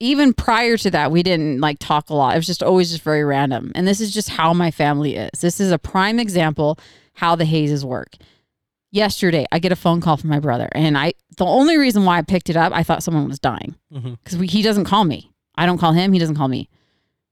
[0.04, 2.34] Even prior to that, we didn't like talk a lot.
[2.36, 3.72] It was just always just very random.
[3.74, 5.40] And this is just how my family is.
[5.40, 6.78] This is a prime example
[7.14, 8.18] how the hazes work.
[8.92, 12.18] Yesterday, I get a phone call from my brother, and I the only reason why
[12.18, 15.32] I picked it up, I thought someone was dying because he doesn't call me.
[15.56, 16.12] I don't call him.
[16.12, 16.68] He doesn't call me.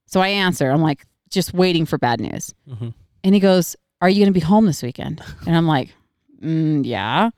[0.06, 0.70] So I answer.
[0.70, 2.54] I'm like just waiting for bad news.
[2.66, 2.94] Mhm.
[3.22, 5.94] And he goes, "Are you going to be home this weekend?" And I'm like,
[6.42, 7.30] mm, "Yeah."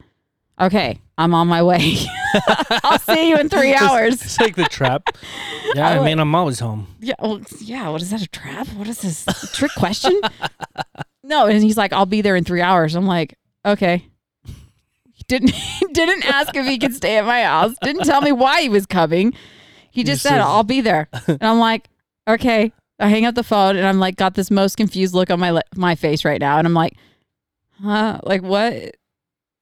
[0.61, 1.97] Okay, I'm on my way.
[2.85, 4.15] I'll see you in three hours.
[4.23, 5.03] It's like the trap.
[5.75, 6.87] Yeah, I mean, I'm always home.
[7.01, 7.89] Yeah, well, yeah.
[7.89, 8.23] What is that?
[8.23, 8.69] A trap?
[8.75, 9.25] What is this?
[9.53, 10.21] Trick question?
[11.25, 13.37] no, and he's like, "I'll be there in three hours." I'm like,
[13.67, 14.07] "Okay."
[14.45, 17.75] He didn't he didn't ask if he could stay at my house.
[17.83, 19.33] Didn't tell me why he was coming.
[19.91, 21.89] He just said- "I'll be there," and I'm like,
[22.29, 25.41] "Okay." I hang up the phone, and I'm like, got this most confused look on
[25.41, 26.95] my my face right now, and I'm like,
[27.83, 28.21] "Huh?
[28.23, 28.95] Like what?"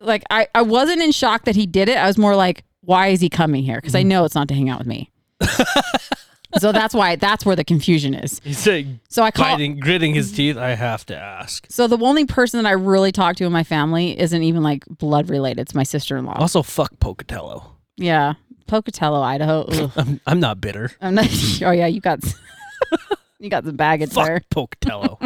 [0.03, 1.97] Like I I wasn't in shock that he did it.
[1.97, 4.09] I was more like, "Why is he coming here?" Because I mm-hmm.
[4.09, 5.11] know it's not to hang out with me.
[6.59, 8.41] so that's why that's where the confusion is.
[8.45, 9.47] He's like So I call.
[9.47, 10.57] biting, gritting his teeth.
[10.57, 11.67] I have to ask.
[11.71, 14.85] So the only person that I really talk to in my family isn't even like
[14.87, 15.63] blood related.
[15.63, 16.37] It's my sister in law.
[16.39, 17.77] Also, fuck Pocatello.
[17.97, 18.35] Yeah,
[18.67, 19.91] Pocatello, Idaho.
[19.97, 20.91] I'm, I'm not bitter.
[21.01, 21.29] I'm not.
[21.63, 22.21] Oh yeah, you got.
[23.39, 24.43] you got some baggage Fuck there.
[24.51, 25.19] Pocatello.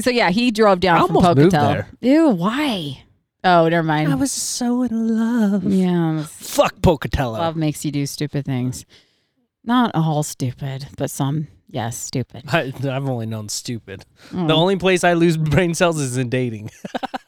[0.00, 1.84] So yeah, he drove down I from almost moved Pocatello.
[2.00, 3.04] Ew, why?
[3.44, 4.12] Oh, never mind.
[4.12, 5.64] I was so in love.
[5.64, 7.38] yeah, Fuck Pocatello.
[7.38, 8.86] love makes you do stupid things.
[9.64, 12.44] Not all stupid, but some yes, stupid.
[12.48, 14.04] I, I've only known stupid.
[14.34, 14.46] Oh.
[14.46, 16.70] The only place I lose brain cells is in dating.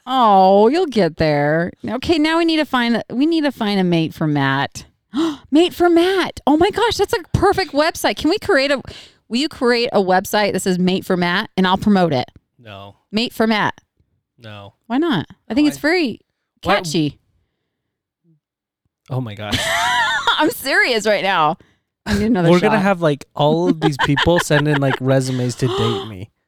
[0.07, 1.73] Oh, you'll get there.
[1.83, 4.85] Okay, now we need to find we need to find a mate for Matt.
[5.51, 6.41] mate for Matt.
[6.47, 8.17] Oh my gosh, that's a perfect website.
[8.17, 8.83] Can we create a
[9.29, 12.31] will you create a website that says mate for Matt and I'll promote it?
[12.65, 13.79] No, Mate for Matt.
[14.39, 14.73] no.
[14.87, 15.27] Why not?
[15.49, 15.69] I think Why?
[15.69, 16.21] it's very
[16.63, 17.19] Why- catchy.
[19.11, 19.59] Oh my gosh.
[20.39, 21.59] I'm serious right now.
[22.07, 22.69] I need another We're shot.
[22.69, 26.31] gonna have like all of these people send in like resumes to date me.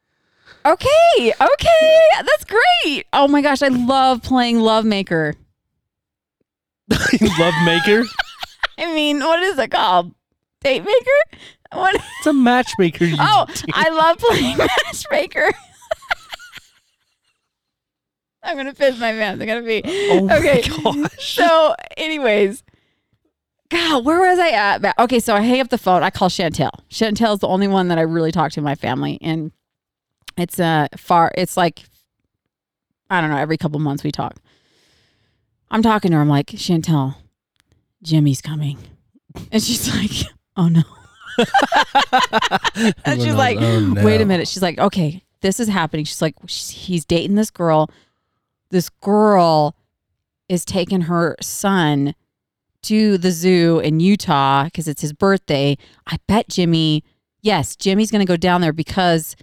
[0.66, 2.00] Okay, okay.
[2.16, 3.04] That's great.
[3.12, 5.36] Oh my gosh, I love playing Love Maker.
[6.90, 8.02] Love maker.
[8.78, 10.12] I mean, what is it called?
[10.64, 11.38] Date Maker?
[11.72, 13.04] What It's a matchmaker.
[13.04, 13.62] You Oh, do.
[13.72, 15.52] I love playing Matchmaker.
[18.46, 19.40] I'm gonna piss my pants.
[19.40, 20.62] I'm gonna be Oh my okay.
[20.62, 21.34] gosh.
[21.36, 22.62] So, anyways,
[23.70, 24.98] God, where was I at?
[24.98, 26.02] Okay, so I hang up the phone.
[26.02, 26.70] I call Chantel.
[26.88, 29.50] Chantel is the only one that I really talk to in my family, and
[30.36, 31.32] it's uh far.
[31.36, 31.84] It's like
[33.10, 33.36] I don't know.
[33.38, 34.36] Every couple months we talk.
[35.70, 36.22] I'm talking to her.
[36.22, 37.16] I'm like, Chantel,
[38.02, 38.78] Jimmy's coming,
[39.50, 40.82] and she's like, Oh no.
[43.04, 44.48] and she's like, Oh, wait a minute.
[44.48, 46.04] She's like, okay, this is happening.
[46.04, 47.90] She's like, he's dating this girl.
[48.76, 49.74] This girl
[50.50, 52.14] is taking her son
[52.82, 55.78] to the zoo in Utah because it's his birthday.
[56.06, 57.02] I bet Jimmy,
[57.40, 59.34] yes, Jimmy's going to go down there because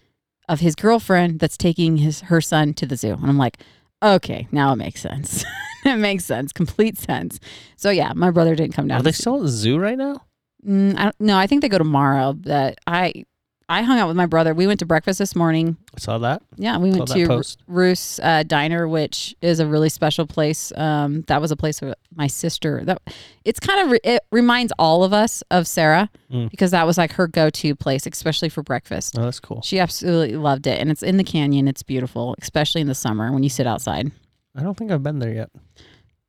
[0.48, 3.14] of his girlfriend that's taking his her son to the zoo.
[3.14, 3.58] And I'm like,
[4.04, 5.44] okay, now it makes sense.
[5.84, 7.40] it makes sense, complete sense.
[7.76, 9.00] So yeah, my brother didn't come down.
[9.00, 10.22] Are they still at the zoo right now?
[10.64, 12.34] Mm, I don't, no, I think they go tomorrow.
[12.34, 13.26] But I,
[13.70, 14.54] I hung out with my brother.
[14.54, 15.78] We went to breakfast this morning.
[15.96, 16.42] I saw that.
[16.58, 17.60] Yeah, we went Saw that to post.
[17.68, 20.72] Ruth's uh, Diner, which is a really special place.
[20.76, 22.84] Um, that was a place of my sister.
[22.84, 23.02] That
[23.46, 26.50] it's kind of re- it reminds all of us of Sarah Mm.
[26.50, 29.18] because that was like her go-to place, especially for breakfast.
[29.18, 29.62] Oh, that's cool.
[29.62, 31.68] She absolutely loved it, and it's in the canyon.
[31.68, 34.12] It's beautiful, especially in the summer when you sit outside.
[34.56, 35.50] I don't think I've been there yet.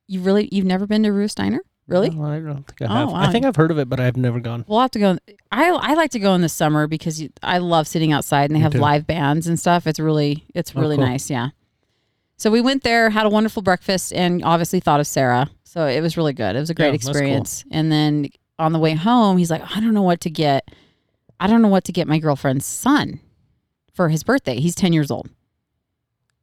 [0.07, 1.59] You really, you've never been to Ruth's Diner?
[1.87, 2.09] Really?
[2.09, 3.11] No, I don't think I Oh, have.
[3.11, 3.19] wow.
[3.21, 4.65] I think I've heard of it, but I've never gone.
[4.67, 5.17] We'll have to go.
[5.51, 8.55] I I like to go in the summer because you, I love sitting outside and
[8.55, 8.79] they have too.
[8.79, 9.85] live bands and stuff.
[9.85, 11.05] It's really it's Oh, really cool.
[11.05, 11.29] nice.
[11.29, 11.49] Yeah.
[12.37, 15.49] So we went there, had a wonderful breakfast, and obviously thought of Sarah.
[15.63, 16.55] So it was really good.
[16.55, 17.11] It was a great Yeah, that's cool.
[17.11, 17.63] experience.
[17.71, 20.67] And then on the way home, he's like, I don't know what to get.
[21.39, 23.19] I don't know what to get my girlfriend's son
[23.93, 24.59] for his birthday.
[24.59, 25.29] He's ten years old.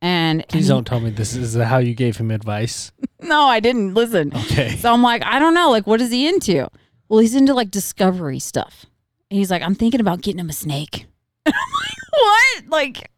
[0.03, 2.91] And Please and don't tell me this is how you gave him advice.
[3.23, 4.33] no, I didn't listen.
[4.35, 4.71] Okay.
[4.77, 5.71] So I'm like, I don't know.
[5.71, 6.69] Like, what is he into?
[7.09, 8.85] Well, he's into like discovery stuff.
[9.31, 11.07] And he's like, I'm thinking about getting him a snake.
[11.47, 12.65] And I'm like, what?
[12.69, 13.11] Like,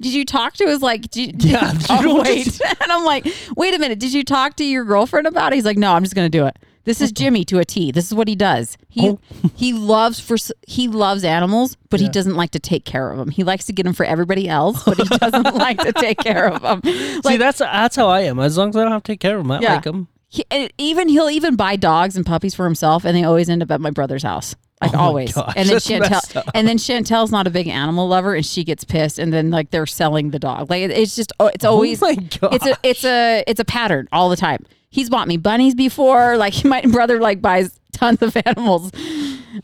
[0.00, 1.10] did you talk to his like?
[1.10, 2.44] Did, Yeah, you oh, wait.
[2.46, 3.26] just- and I'm like,
[3.56, 3.98] wait a minute.
[3.98, 5.56] Did you talk to your girlfriend about it?
[5.56, 6.56] He's like, no, I'm just gonna do it.
[6.84, 7.92] This is Jimmy to a T.
[7.92, 8.76] This is what he does.
[8.88, 9.18] He Oh.
[9.54, 12.12] he loves for he loves animals, but he Yeah.
[12.12, 13.30] doesn't like to take care of them.
[13.30, 16.48] He likes to get them for everybody else, but he doesn't like to take care
[16.48, 16.80] of them.
[17.24, 18.38] See, that's that's how I am.
[18.40, 19.74] As long as I don't have to take care of them, I Yeah.
[19.74, 20.08] like them.
[20.28, 23.62] he, and even he'll even buy dogs and puppies for himself, and they always end
[23.62, 25.32] up at my brother's house, like Oh always.
[25.32, 28.84] gosh, and then Chantel, and then Chantel's not a big animal lover, and she gets
[28.84, 30.70] pissed, and then like they're selling the dog.
[30.70, 32.54] Like it's just, oh, it's always, my gosh.
[32.54, 34.64] it's a, it's a, it's a pattern all the time.
[34.90, 36.36] He's bought me bunnies before.
[36.38, 38.90] Like my brother like buys tons of animals.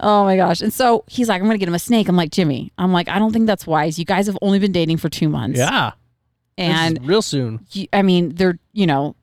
[0.00, 0.60] Oh my gosh!
[0.60, 2.08] And so he's like, I'm gonna get him a snake.
[2.08, 3.98] I'm like, Jimmy, I'm like, I don't think that's wise.
[3.98, 5.92] You guys have only been dating for two months, Yeah.
[6.58, 7.66] And real soon.
[7.72, 9.14] you, I mean, they're you know,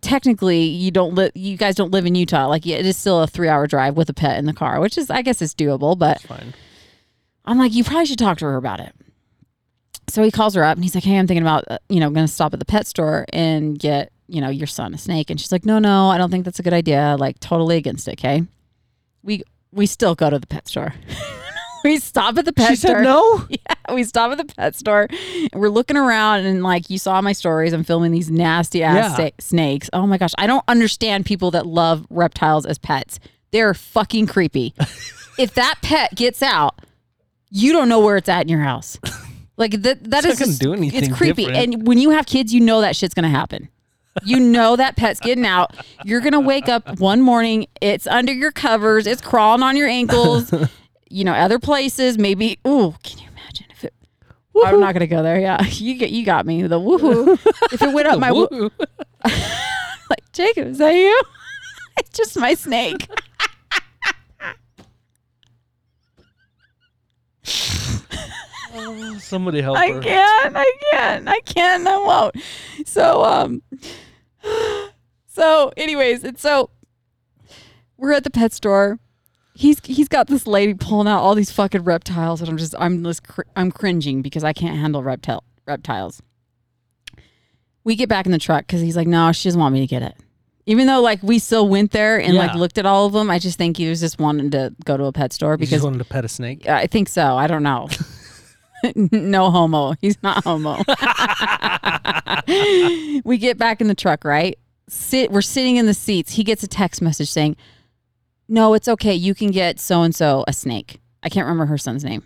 [0.00, 1.32] technically you don't live.
[1.34, 2.46] You guys don't live in Utah.
[2.46, 4.98] Like it is still a three hour drive with a pet in the car, which
[4.98, 5.98] is I guess is doable.
[5.98, 6.54] But Fine.
[7.44, 8.94] I'm like, you probably should talk to her about it.
[10.08, 12.10] So he calls her up and he's like, hey, I'm thinking about uh, you know
[12.10, 15.30] going to stop at the pet store and get you know your son a snake.
[15.30, 17.16] And she's like, no, no, I don't think that's a good idea.
[17.18, 18.12] Like totally against it.
[18.12, 18.42] Okay,
[19.22, 19.42] we
[19.72, 20.94] we still go to the pet store.
[21.84, 22.96] we stop at the pet She store.
[22.96, 23.46] said no.
[23.50, 25.08] Yeah, we stop at the pet store
[25.52, 28.96] and we're looking around and like you saw my stories, I'm filming these nasty ass
[28.96, 29.14] Yeah.
[29.14, 29.90] sta- snakes.
[29.92, 33.18] Oh my gosh, I don't understand people that love reptiles as pets.
[33.50, 34.74] They're fucking creepy.
[35.38, 36.80] if that pet gets out,
[37.50, 38.98] you don't know where it's at in your house.
[39.56, 41.46] Like that that is just- do anything It's creepy.
[41.46, 41.74] different.
[41.74, 43.68] And when you have kids, you know that shit's gonna happen.
[44.24, 45.74] You know that pet's getting out.
[46.04, 50.52] You're gonna wake up one morning, it's under your covers, it's crawling on your ankles,
[51.10, 53.94] you know, other places, maybe ooh, can you imagine if it
[54.64, 55.38] I'm not gonna go there.
[55.38, 57.38] Yeah, you get you got me the woohoo.
[57.72, 58.70] If it went up my woo- Woo.
[59.24, 61.22] like Jacob, is that you?
[61.98, 63.08] it's just my snake.
[69.18, 69.84] Somebody help me.
[69.84, 70.00] I her.
[70.00, 70.56] can't.
[70.56, 71.28] I can't.
[71.28, 71.86] I can't.
[71.86, 72.36] I won't.
[72.86, 73.62] So um.
[75.32, 76.70] So, anyways, and so
[77.96, 78.98] we're at the pet store.
[79.60, 83.04] He's he's got this lady pulling out all these fucking reptiles, and I'm just I'm
[83.04, 86.22] just cr- I'm cringing because I can't handle reptile reptiles.
[87.84, 89.86] We get back in the truck because he's like, no, she doesn't want me to
[89.86, 90.14] get it.
[90.64, 92.58] Even though like we still went there and like Yeah.
[92.58, 95.04] looked at all of them, I just think he was just wanting to go to
[95.04, 96.66] a pet store You because just wanted to pet a snake.
[96.66, 97.36] I think so.
[97.36, 97.90] I don't know.
[98.96, 99.92] no homo.
[100.00, 100.78] He's not homo.
[103.24, 104.58] we get back in the truck, right?
[104.88, 106.32] Sit we're sitting in the seats.
[106.32, 107.56] He gets a text message saying,
[108.50, 109.14] "No, it's okay.
[109.14, 112.24] You can get so and so a snake." I can't remember her son's name.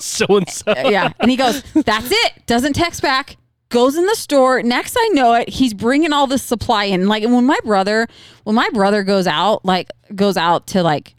[0.00, 0.72] So and so.
[0.76, 1.12] Yeah.
[1.20, 2.46] And he goes, That's it.
[2.46, 3.36] Doesn't text back.
[3.68, 4.62] Goes in the store.
[4.62, 7.06] Next I know it, he's bringing all this supply in.
[7.08, 8.08] Like when my brother,
[8.44, 11.14] when my brother goes out, like goes out to like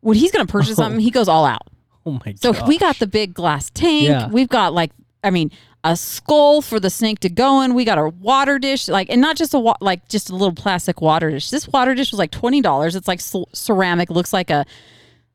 [0.00, 0.82] when he's gonna purchase oh.
[0.82, 1.62] something, he goes all out.
[2.06, 2.40] Oh my god.
[2.40, 4.08] So we got the big glass tank.
[4.08, 4.28] Yeah.
[4.28, 4.92] We've got like,
[5.24, 5.50] I mean,
[5.84, 7.74] a skull for the snake to go in.
[7.74, 10.52] We got a water dish, like, and not just a wa- like just a little
[10.54, 11.50] plastic water dish.
[11.50, 12.96] This water dish was like twenty dollars.
[12.96, 14.64] It's like c- ceramic, looks like a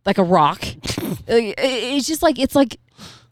[0.06, 0.64] like a rock.
[1.28, 2.78] It's just like it's like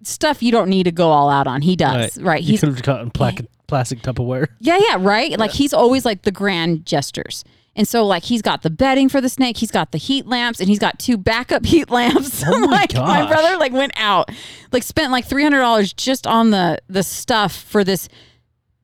[0.04, 1.62] stuff you don't need to go all out on.
[1.62, 2.42] He does, right?
[2.42, 4.48] You He's could have gotten plastic plastic Tupperware.
[4.60, 5.38] yeah, yeah, right.
[5.40, 7.44] Like he's always like the grand gestures.
[7.76, 10.60] And so like he's got the bedding for the snake, he's got the heat lamps,
[10.60, 12.44] and he's got two backup heat lamps.
[12.46, 14.30] Oh my like my brother like went out,
[14.72, 18.10] like spent like three hundred dollars just on the the stuff for this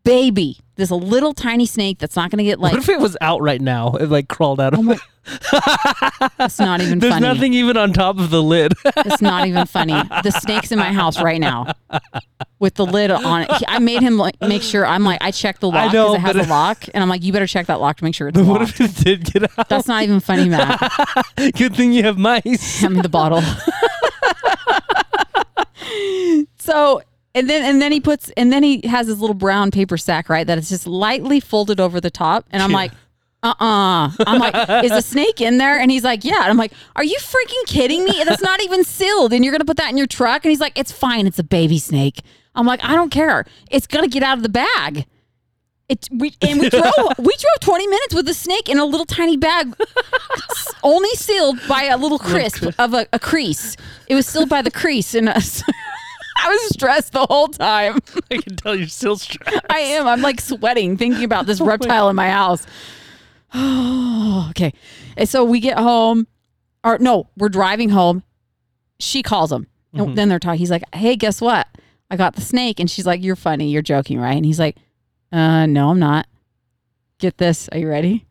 [0.07, 3.41] baby, this little tiny snake that's not gonna get like what if it was out
[3.41, 3.91] right now?
[3.93, 4.99] It like crawled out oh of it.
[6.39, 7.27] it's not even There's funny.
[7.27, 8.73] nothing even on top of the lid.
[8.85, 9.91] It's not even funny.
[10.23, 11.73] The snake's in my house right now
[12.59, 13.51] with the lid on it.
[13.51, 14.85] He- I made him like make sure.
[14.85, 17.09] I'm like, I checked the lock know, because it has but a lock, and I'm
[17.09, 18.79] like, you better check that lock to make sure it's what locked.
[18.79, 19.67] if it did get out?
[19.67, 20.79] That's not even funny, Matt.
[21.57, 22.79] Good thing you have mice.
[22.79, 23.41] Hand me the bottle.
[26.59, 27.01] so
[27.37, 30.29] and then and then he puts and then he has his little brown paper sack,
[30.29, 30.45] right?
[30.45, 32.45] That is just lightly folded over the top.
[32.49, 32.91] And I'm like,
[33.43, 34.11] uh-uh.
[34.25, 35.79] I'm like, is a snake in there?
[35.79, 36.41] And he's like, yeah.
[36.41, 38.23] And I'm like, are you freaking kidding me?
[38.25, 39.33] That's not even sealed.
[39.33, 40.43] And you're gonna put that in your truck?
[40.43, 42.21] And he's like, it's fine, it's a baby snake.
[42.55, 43.45] I'm like, I don't care.
[43.69, 45.05] It's gonna get out of the bag.
[45.89, 46.83] It we and we drove
[47.17, 49.73] we drove twenty minutes with a snake in a little tiny bag,
[50.83, 53.77] only sealed by a little crisp of a, a crease.
[54.07, 55.63] It was sealed by the crease, and us.
[56.43, 57.99] I was stressed the whole time.
[58.31, 59.65] I can tell you're still stressed.
[59.69, 60.07] I am.
[60.07, 62.65] I'm like sweating thinking about this reptile in my house.
[64.49, 64.73] okay.
[65.15, 66.27] And so we get home,
[66.83, 68.23] or no, we're driving home.
[68.99, 69.67] She calls him.
[69.93, 70.59] And then they're talking.
[70.59, 71.67] He's like, hey, guess what?
[72.11, 72.79] I got the snake.
[72.79, 73.69] And she's like, you're funny.
[73.71, 74.35] You're joking, right?
[74.35, 74.77] And he's like,
[75.31, 76.27] uh, no, I'm not.
[77.17, 77.67] Get this.
[77.71, 78.27] Are you ready?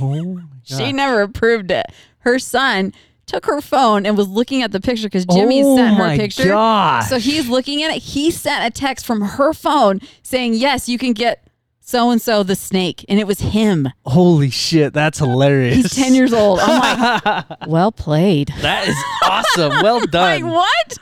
[0.00, 1.86] Oh my She never approved it.
[2.20, 2.94] Her son
[3.26, 6.44] took her phone and was looking at the picture because Jimmy oh sent her picture.
[6.48, 7.08] gosh.
[7.08, 8.02] So he's looking at it.
[8.02, 11.46] He sent a text from her phone saying, Yes, you can get
[11.80, 13.04] so and so the snake.
[13.08, 13.88] And it was him.
[14.06, 15.76] Holy shit, that's hilarious.
[15.76, 16.60] He's 10 years old.
[16.62, 18.52] I'm like, Well played.
[18.60, 19.82] That is awesome.
[19.82, 20.48] Well Like, done.
[20.50, 20.98] what?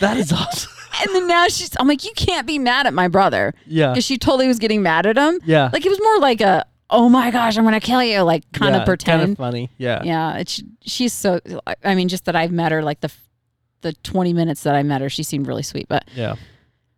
[0.00, 0.70] that is awesome.
[1.02, 3.52] And then now she's, I'm like, You can't be mad at my brother.
[3.66, 3.90] Yeah.
[3.92, 5.40] Because she totally was getting mad at him.
[5.44, 5.70] Yeah.
[5.72, 8.20] Like, it was more like a, Oh my gosh, I'm to kill you.
[8.20, 9.20] Like, kind Yeah, of pretend.
[9.20, 9.70] Kind of funny.
[9.78, 10.02] Yeah.
[10.04, 11.40] Yeah, it's, she's so.
[11.82, 13.10] I mean, just that I've met her, like the
[13.80, 15.88] the twenty minutes that I met her, she seemed really sweet.
[15.88, 16.34] But Yeah.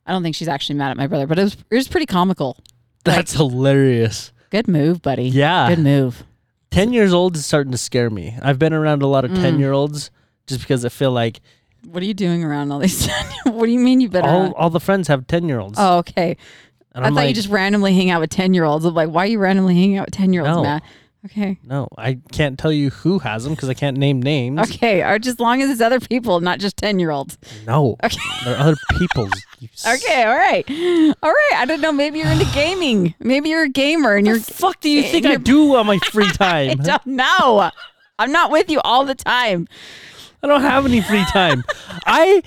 [0.06, 1.26] I don't think she's actually mad at my brother.
[1.26, 2.58] But it was it was pretty comical.
[3.04, 4.32] That's hilarious.
[4.50, 5.28] Good move, buddy.
[5.28, 5.68] Yeah.
[5.68, 6.24] good move.
[6.72, 8.36] 10 years old is starting to scare me.
[8.42, 9.40] I've been around a lot of Mm.
[9.40, 10.10] 10 year olds
[10.46, 11.40] just because I feel like
[11.84, 13.08] What are you doing around all these?
[13.44, 14.28] what do you mean you better?
[14.28, 15.76] all, all the friends have 10 year olds.
[15.80, 16.36] oh, okay.
[16.96, 18.84] And I I'm thought you just randomly hang out with ten year olds.
[18.84, 20.62] I'm like, why are you randomly hanging out with ten year olds, No.
[20.64, 20.82] man?
[21.24, 21.58] Okay.
[21.64, 24.60] no, I can't tell you who has them because I can't name names.
[24.60, 25.02] Okay.
[25.02, 27.36] Or just as long as it's other people, not just ten year olds.
[27.66, 27.96] No.
[28.04, 28.16] Okay.
[28.44, 29.32] They're other people's.
[29.58, 30.22] you s- Okay.
[30.22, 30.64] All right.
[31.24, 31.52] All right.
[31.56, 31.90] I don't know.
[31.90, 33.14] Maybe you're into gaming.
[33.18, 36.26] Maybe you're a gamer and you're fuck do you think I do on my free
[36.40, 36.78] I time?
[36.78, 37.70] don't know.
[38.20, 39.66] I'm not with you all the time.
[40.44, 41.64] I don't have any free time.
[42.06, 42.40] I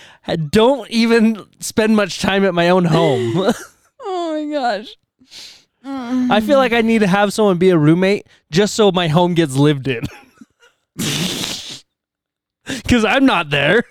[0.52, 3.52] don't even spend much time at my own home.
[4.52, 4.96] Gosh.
[5.86, 9.34] I feel like I need to have someone be a roommate just so my home
[9.34, 10.04] gets lived in.
[12.66, 13.84] Because I'm not there.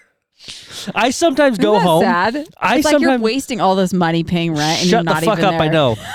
[0.95, 2.03] I sometimes go Isn't that home.
[2.05, 2.49] Sad.
[2.61, 5.15] I it's like you're sometime- wasting all this money paying rent and Shut you're the
[5.15, 5.61] not fuck even up.
[5.61, 5.97] I know.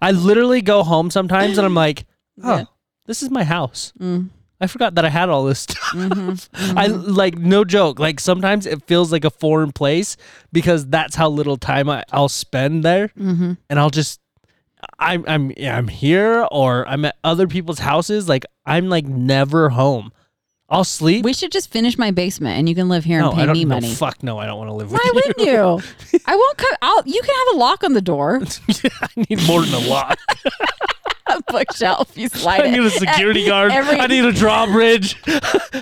[0.00, 2.06] I literally go home sometimes and I'm like,
[2.42, 2.64] oh, Yeah.
[3.06, 3.92] this is my house.
[3.98, 4.30] Mm.
[4.62, 5.78] I forgot that I had all this stuff.
[5.92, 6.78] Mm-hmm.
[6.78, 7.98] I like no joke.
[7.98, 10.16] Like sometimes it feels like a foreign place
[10.52, 13.54] because that's how little time I, I'll spend there, Mm-hmm.
[13.68, 14.20] and I'll just
[14.98, 18.28] I'm I'm yeah, I'm here or I'm at other people's houses.
[18.28, 20.12] Like I'm like never home.
[20.68, 21.22] I'll sleep.
[21.24, 23.46] We should just finish my basement and you can live here no, and pay I
[23.46, 23.92] don't me no, money.
[23.94, 26.18] Fuck no, I don't want to live with Why wouldn't you?
[26.26, 28.40] I won't cut I'll you can have a lock on the door.
[29.02, 30.18] I need more than a lock.
[31.52, 32.16] Bookshelf.
[32.16, 32.70] You slide I it.
[32.72, 33.70] need a security guard.
[33.72, 35.16] Every, I need a drawbridge.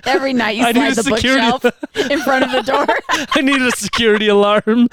[0.04, 2.86] every night you I need slide a the security- bookshelf in front of the door.
[3.34, 4.88] I need a security alarm.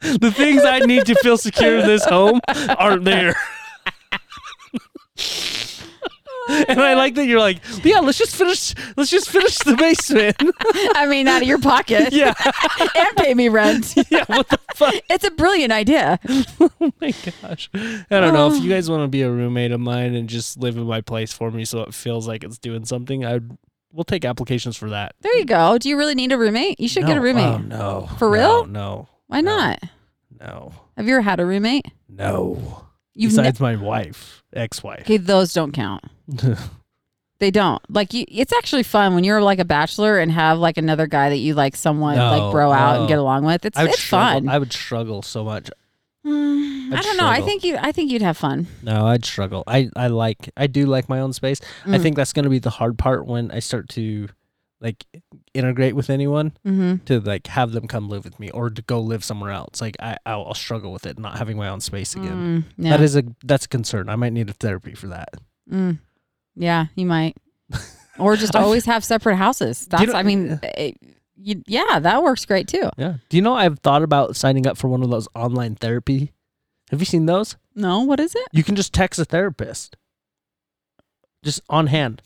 [0.00, 2.40] the things I need to feel secure in this home
[2.78, 3.34] aren't there.
[6.68, 10.36] and I like that you're like, yeah, let's just finish let's just finish the basement.
[10.96, 12.12] I mean out of your pocket.
[12.12, 12.34] yeah.
[12.98, 13.94] And pay me rent.
[14.10, 14.94] Yeah, what the fuck?
[15.10, 16.18] It's a brilliant idea.
[16.60, 17.70] Oh my gosh.
[17.74, 18.48] I don't know.
[18.48, 18.56] If oh.
[18.56, 21.32] you guys want to be a roommate of mine and just live in my place
[21.32, 23.50] for me so it feels like it's doing something, I'd
[23.92, 25.14] we'll take applications for that.
[25.20, 25.78] There you go.
[25.78, 26.80] Do you really need a roommate?
[26.80, 27.44] You should get a roommate.
[27.44, 28.08] Oh no.
[28.18, 28.66] For real?
[28.66, 29.08] No, no.
[29.26, 29.82] Why no, not?
[30.40, 30.72] No.
[30.96, 31.86] Have you ever had a roommate?
[32.08, 32.87] No.
[33.18, 35.00] You've ne- Besides my wife, ex-wife.
[35.02, 36.04] okay, those don't count.
[37.40, 37.80] They don't.
[37.88, 41.28] Like you it's actually fun when you're like a bachelor and have like another guy
[41.28, 43.00] that you like somewhat No, like bro out no.
[43.02, 43.64] and get along with.
[43.64, 44.40] It's I would it's struggle.
[44.40, 44.48] fun.
[44.48, 45.70] I would struggle so much.
[46.26, 47.26] Mm, I I'd don't know.
[47.26, 47.46] I struggle.
[47.46, 48.66] think you I think you'd have fun.
[48.82, 49.62] No, I'd struggle.
[49.68, 51.60] I I like I do like my own space.
[51.86, 52.02] I Mm.
[52.02, 54.28] think that's going to be the hard part when I start to
[54.80, 55.04] like
[55.54, 57.04] integrate with anyone Mm-hmm.
[57.06, 59.80] to like have them come live with me or to go live somewhere else.
[59.80, 62.64] Like I I'll, struggle with it not having my own space again.
[62.78, 62.90] Mm, yeah.
[62.96, 64.08] That is a that's a concern.
[64.08, 65.30] I might need a therapy for that.
[65.70, 65.98] Mm.
[66.56, 67.36] Yeah, you might.
[68.20, 69.86] Or just always have separate houses.
[69.86, 70.96] Do you That's know- I mean it,
[71.36, 72.90] you, yeah, that works great too.
[72.98, 73.18] Yeah.
[73.28, 76.32] Do you know I've thought about signing up for one of those online therapy?
[76.90, 77.54] Have you seen those?
[77.76, 78.48] No, what is it?
[78.50, 79.96] You can just text a therapist.
[81.44, 82.22] Just on hand.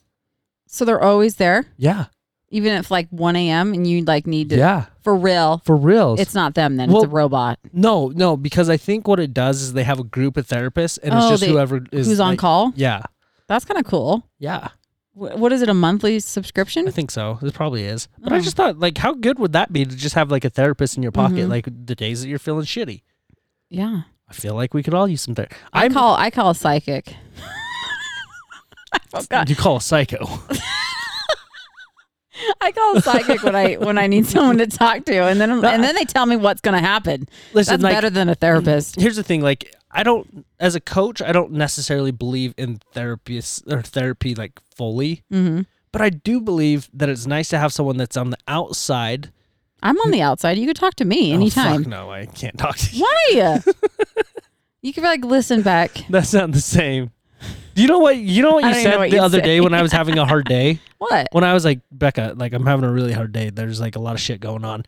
[0.67, 2.07] So they're always there, Yeah.
[2.53, 3.75] Even if like 1 a.m.
[3.75, 4.87] and you like need to Yeah.
[5.03, 5.59] for real.
[5.65, 6.91] For real, It's not them then.
[6.91, 9.99] Well, it's a robot No, no, because I think what it does is they have
[9.99, 12.73] a group of therapists, and it's Oh, just they- whoever is who's on like- call.
[12.77, 13.03] Yeah,
[13.49, 14.25] That's kind of cool.
[14.39, 14.69] yeah,
[15.15, 15.69] Wh- What is it?
[15.69, 16.89] A monthly subscription?
[16.89, 17.39] I think so.
[17.43, 18.09] It probably is.
[18.23, 18.41] But I Oh.
[18.41, 21.03] just thought, like, how good would that be to just have like a therapist in
[21.03, 21.51] your pocket, Mhm.
[21.51, 23.03] like the days that you're feeling shitty?
[23.69, 24.03] yeah.
[24.29, 25.57] I feel like we could all use some therapy.
[25.75, 27.15] I call I call a psychic.
[29.47, 30.27] You call a psycho.
[32.83, 35.63] Call a psychic when I when I need someone to talk to, and then and
[35.85, 37.29] then they tell me what's going to happen.
[37.53, 39.01] Listen, That's like- better than a therapist.
[39.01, 43.63] Here's the thing, like I don't as a coach, I don't necessarily believe in therapists
[43.73, 45.23] or therapy like fully.
[45.31, 45.61] hmm
[45.93, 49.31] But I do believe that it's nice to have someone that's on the outside.
[49.83, 50.59] I'm on the outside.
[50.59, 51.83] You could talk to me Oh, anytime.
[51.83, 53.03] fuck no, I can't talk to you.
[53.05, 53.61] Why?
[54.83, 55.91] you could like, listen back.
[56.09, 57.11] That's not the same.
[57.75, 58.17] You know what?
[58.17, 59.45] You know what you said what the other say.
[59.45, 60.79] day when I was having a hard day.
[61.03, 61.27] What?
[61.33, 63.51] when I was like Becca, like I'm having a really hard day.
[63.51, 64.85] There's like a lot of shit going on.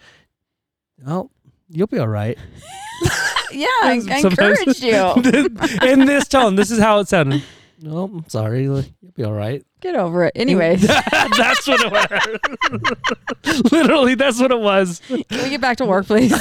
[1.05, 1.29] Well,
[1.69, 2.39] you'll be all right.
[3.55, 3.93] Yeah, I,
[4.25, 5.15] encouraged you.
[5.83, 7.43] In this tone, this is how it sounded.
[7.81, 8.67] No, I'm sorry.
[8.69, 9.65] like, You'll be all right.
[9.81, 10.33] Get over it.
[10.35, 13.71] Anyways, that's what it was.
[13.71, 15.01] Literally, that's what it was.
[15.09, 16.33] can we get back to work, please?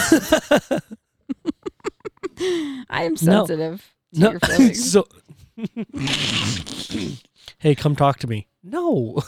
[2.89, 4.91] I am sensitive to No, your feelings.
[4.91, 5.05] so
[7.59, 8.47] hey, come talk to me.
[8.63, 9.21] No,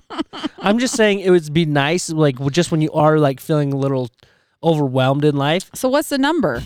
[0.58, 3.76] I'm just saying it would be nice, like just when you are like feeling a
[3.76, 4.10] little
[4.62, 5.70] overwhelmed in life.
[5.74, 6.62] So what's the number?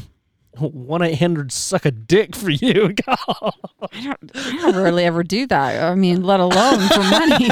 [0.58, 2.94] One eight hundred suck a dick for you.
[3.08, 3.50] I
[3.92, 5.82] don't I really ever do that.
[5.82, 7.48] I mean, let alone for money.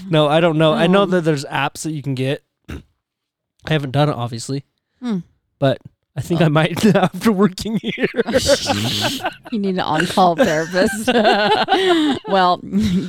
[0.08, 0.72] no, I don't know.
[0.72, 2.42] I Um, know that there's apps that you can get.
[2.70, 2.80] I
[3.72, 4.64] haven't done it, obviously,
[5.00, 5.18] Hmm.
[5.58, 5.78] but
[6.16, 8.06] I think I might after working here.
[9.52, 11.08] you need an on-call therapist.
[12.28, 12.58] well,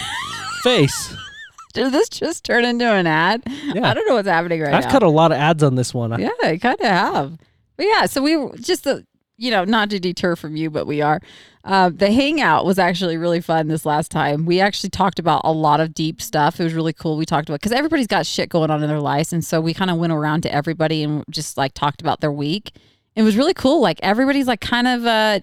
[0.63, 1.15] face.
[1.75, 3.43] Did this just turn into an ad?
[3.47, 3.89] Yeah.
[3.89, 4.79] I don't know what's happening right now.
[4.79, 4.91] I've now.
[4.91, 6.19] cut a lot of ads on this one.
[6.21, 7.39] Yeah, I kind of have.
[7.77, 9.07] But yeah, so we just the,
[9.37, 11.21] you know, not to deter from you, but we are.
[11.63, 14.47] Uh, the hangout was actually really fun this last time.
[14.47, 16.59] We actually talked about a lot of deep stuff.
[16.59, 17.17] It was really cool.
[17.17, 19.75] We talked about because everybody's got shit going on in their lives, and so we
[19.75, 22.73] kind of went around to everybody and just like talked about their week.
[23.15, 23.81] It was really cool.
[23.81, 25.41] Like everybody's like kind of uh.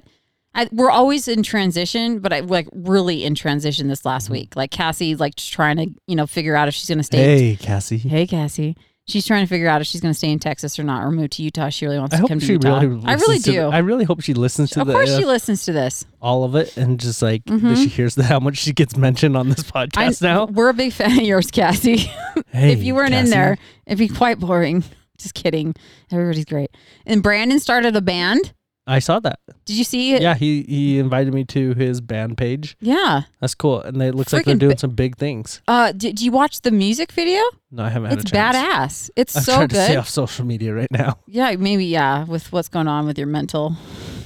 [0.57, 4.55] I, we're always in transition, but I like really in transition this last week.
[4.55, 7.97] Like Cassie, like trying to you know figure out if she's gonna stay Hey, Cassie.
[7.99, 8.75] Hey, Cassie.
[9.09, 11.11] She's trying to figure out if she's going to stay in Texas or not, or
[11.11, 11.69] move to Utah.
[11.69, 12.81] She really wants I to hope come to she Utah.
[12.81, 13.57] really I really listens to do.
[13.61, 14.81] the- I really hope she listens to this.
[14.81, 16.03] of the course, uh, she listens to this.
[16.21, 17.77] all of it and just like that Mhm.
[17.77, 20.47] she hears the, how much she gets mentioned on this I, podcast now.
[20.47, 22.11] We're a big fan of yours, Cassie.
[22.51, 23.31] Hey, if you weren't in Cassie.
[23.31, 24.83] there, it'd be quite boring.
[25.17, 25.73] Just kidding.
[26.11, 26.71] Everybody's great.
[27.05, 28.51] And Brandon started a band.
[28.87, 29.39] I saw that.
[29.65, 30.21] Did you see it?
[30.21, 32.77] Yeah, he he invited me to his band page.
[32.79, 33.23] Yeah.
[33.41, 35.61] That's cool, and it looks like they're Freaking doing ba- some big things.
[35.67, 37.41] Uh, did, you watch the music video?
[37.69, 38.55] No, I haven't had It's a chance.
[38.55, 39.09] badass.
[39.17, 39.97] It's I'm so trying to stay good.
[39.97, 41.19] off social media right now.
[41.27, 42.23] Yeah, maybe yeah.
[42.23, 43.75] With what's going on with your mental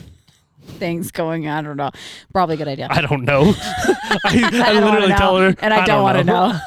[0.78, 1.90] things going, on, I don't know.
[2.32, 2.88] Probably a good idea.
[2.92, 3.54] I don't know.
[3.58, 6.60] I, I, don't wanna literally know, tell her, and I, don't, want to know.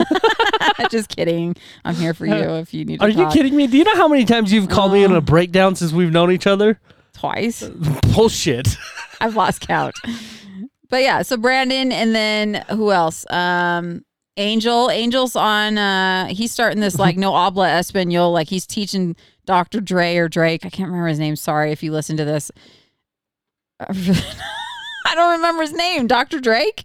[0.91, 1.55] Just kidding.
[1.85, 3.33] I'm here for you if you need to Are you talk.
[3.33, 3.69] kidding me?
[3.69, 6.33] Do you know how many times you've called me in a breakdown since we've known
[6.33, 6.81] each other?
[7.25, 7.63] Twice.
[8.15, 8.77] Bullshit.
[9.21, 9.95] I've lost count.
[10.91, 13.25] But yeah, so Brandon and then who else?
[13.31, 14.05] Um
[14.37, 14.91] Angel.
[14.91, 19.17] Angel's on uh he's starting this like no habla espanol, like he's teaching
[19.47, 19.81] Dr.
[19.81, 20.67] Dre or Drake.
[20.67, 21.37] I can't remember his name.
[21.37, 22.51] Sorry if you listen to this.
[23.81, 26.07] I don't remember his name.
[26.07, 26.41] Dr.
[26.41, 26.85] Drake?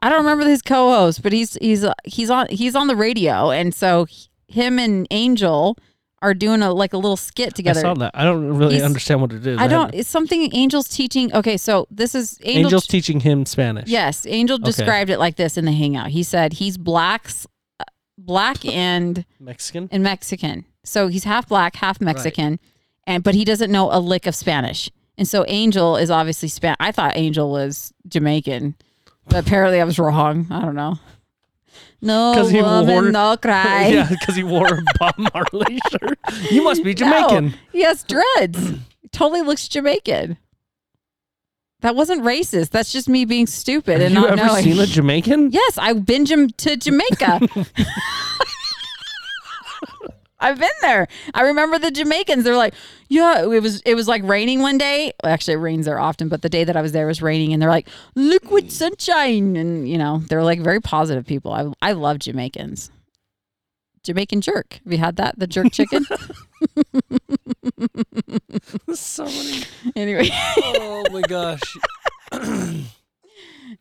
[0.00, 3.72] I don't remember his co-host, but he's he's he's on he's on the radio and
[3.72, 4.06] so
[4.48, 5.76] him and Angel
[6.20, 7.80] are doing a like a little skit together.
[7.80, 8.10] I saw that.
[8.14, 9.58] I don't really He's- understand what it is.
[9.58, 9.94] I don't.
[9.94, 11.32] It's something Angel's teaching.
[11.34, 12.64] Okay, so this is Angel.
[12.66, 13.88] Angel's teaching him Spanish.
[13.88, 14.64] yes, Angel Okay.
[14.64, 16.08] described it like this in the hangout.
[16.08, 17.46] He said he's blacks,
[18.16, 19.88] black and Mexican.
[19.92, 20.64] and Mexican.
[20.84, 22.58] So he's half black, half Mexican,
[23.06, 24.90] and but he doesn't know a lick of Spanish.
[25.16, 26.76] And so Angel is obviously Span.
[26.78, 28.76] I thought Angel was Jamaican,
[29.28, 30.46] but apparently I was wrong.
[30.50, 30.98] I don't know.
[32.00, 33.88] No he woman, wore- no cry.
[33.88, 36.18] yeah, because he wore a Bob Marley shirt.
[36.50, 37.46] You must be Jamaican.
[37.46, 38.74] No, he has dreads.
[39.12, 40.38] totally looks Jamaican.
[41.80, 42.70] That wasn't racist.
[42.70, 44.64] That's just me being stupid Have and you not ever knowing.
[44.64, 45.50] seen a Jamaican?
[45.52, 47.40] yes, I've been to Jamaica.
[50.40, 51.08] I've been there.
[51.34, 52.44] I remember the Jamaicans.
[52.44, 52.74] They're like,
[53.08, 55.12] yeah, it was it was like raining one day.
[55.22, 57.52] Well, actually, it rains there often, but the day that I was there was raining,
[57.52, 58.70] and they're like, liquid mm.
[58.70, 61.52] sunshine, and you know, they're like very positive people.
[61.52, 62.90] I I love Jamaicans.
[64.04, 64.80] Jamaican jerk.
[64.84, 65.38] Have you had that?
[65.38, 66.06] The jerk chicken?
[68.94, 69.64] so many.
[69.96, 71.60] anyway, Oh my gosh.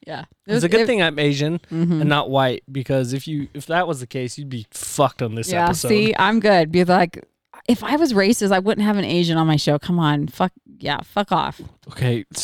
[0.06, 0.26] yeah.
[0.46, 2.02] It It's a good it- thing I'm Asian Mhm.
[2.02, 5.36] and not white because if you if that was the case, you'd be fucked on
[5.36, 5.88] this Yeah, episode.
[5.90, 6.72] see, I'm good.
[6.72, 7.26] Be like,
[7.68, 9.78] if I was racist, I wouldn't have an Asian on my show.
[9.80, 11.60] Come on, fuck, yeah, fuck off.
[11.90, 12.26] Okay.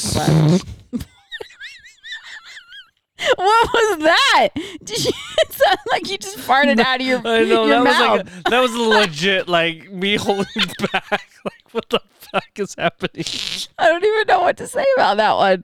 [3.38, 4.50] What was that?
[4.84, 7.80] Did you, it sound like you just farted out of your, I know your that
[7.80, 8.10] was mouth.
[8.10, 10.46] like a, that was legit like me holding
[10.92, 11.30] back.
[11.46, 13.24] Like what the fuck is happening?
[13.80, 15.64] I don't even know what to say about that one.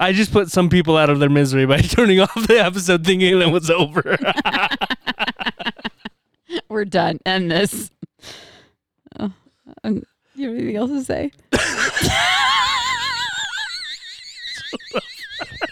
[0.00, 3.40] I just put some people out of their misery by turning off the episode thinking
[3.40, 4.16] it was over.
[6.68, 7.18] We're done.
[7.26, 7.90] End this.
[9.18, 9.32] Oh,
[9.84, 11.32] you have anything else to say?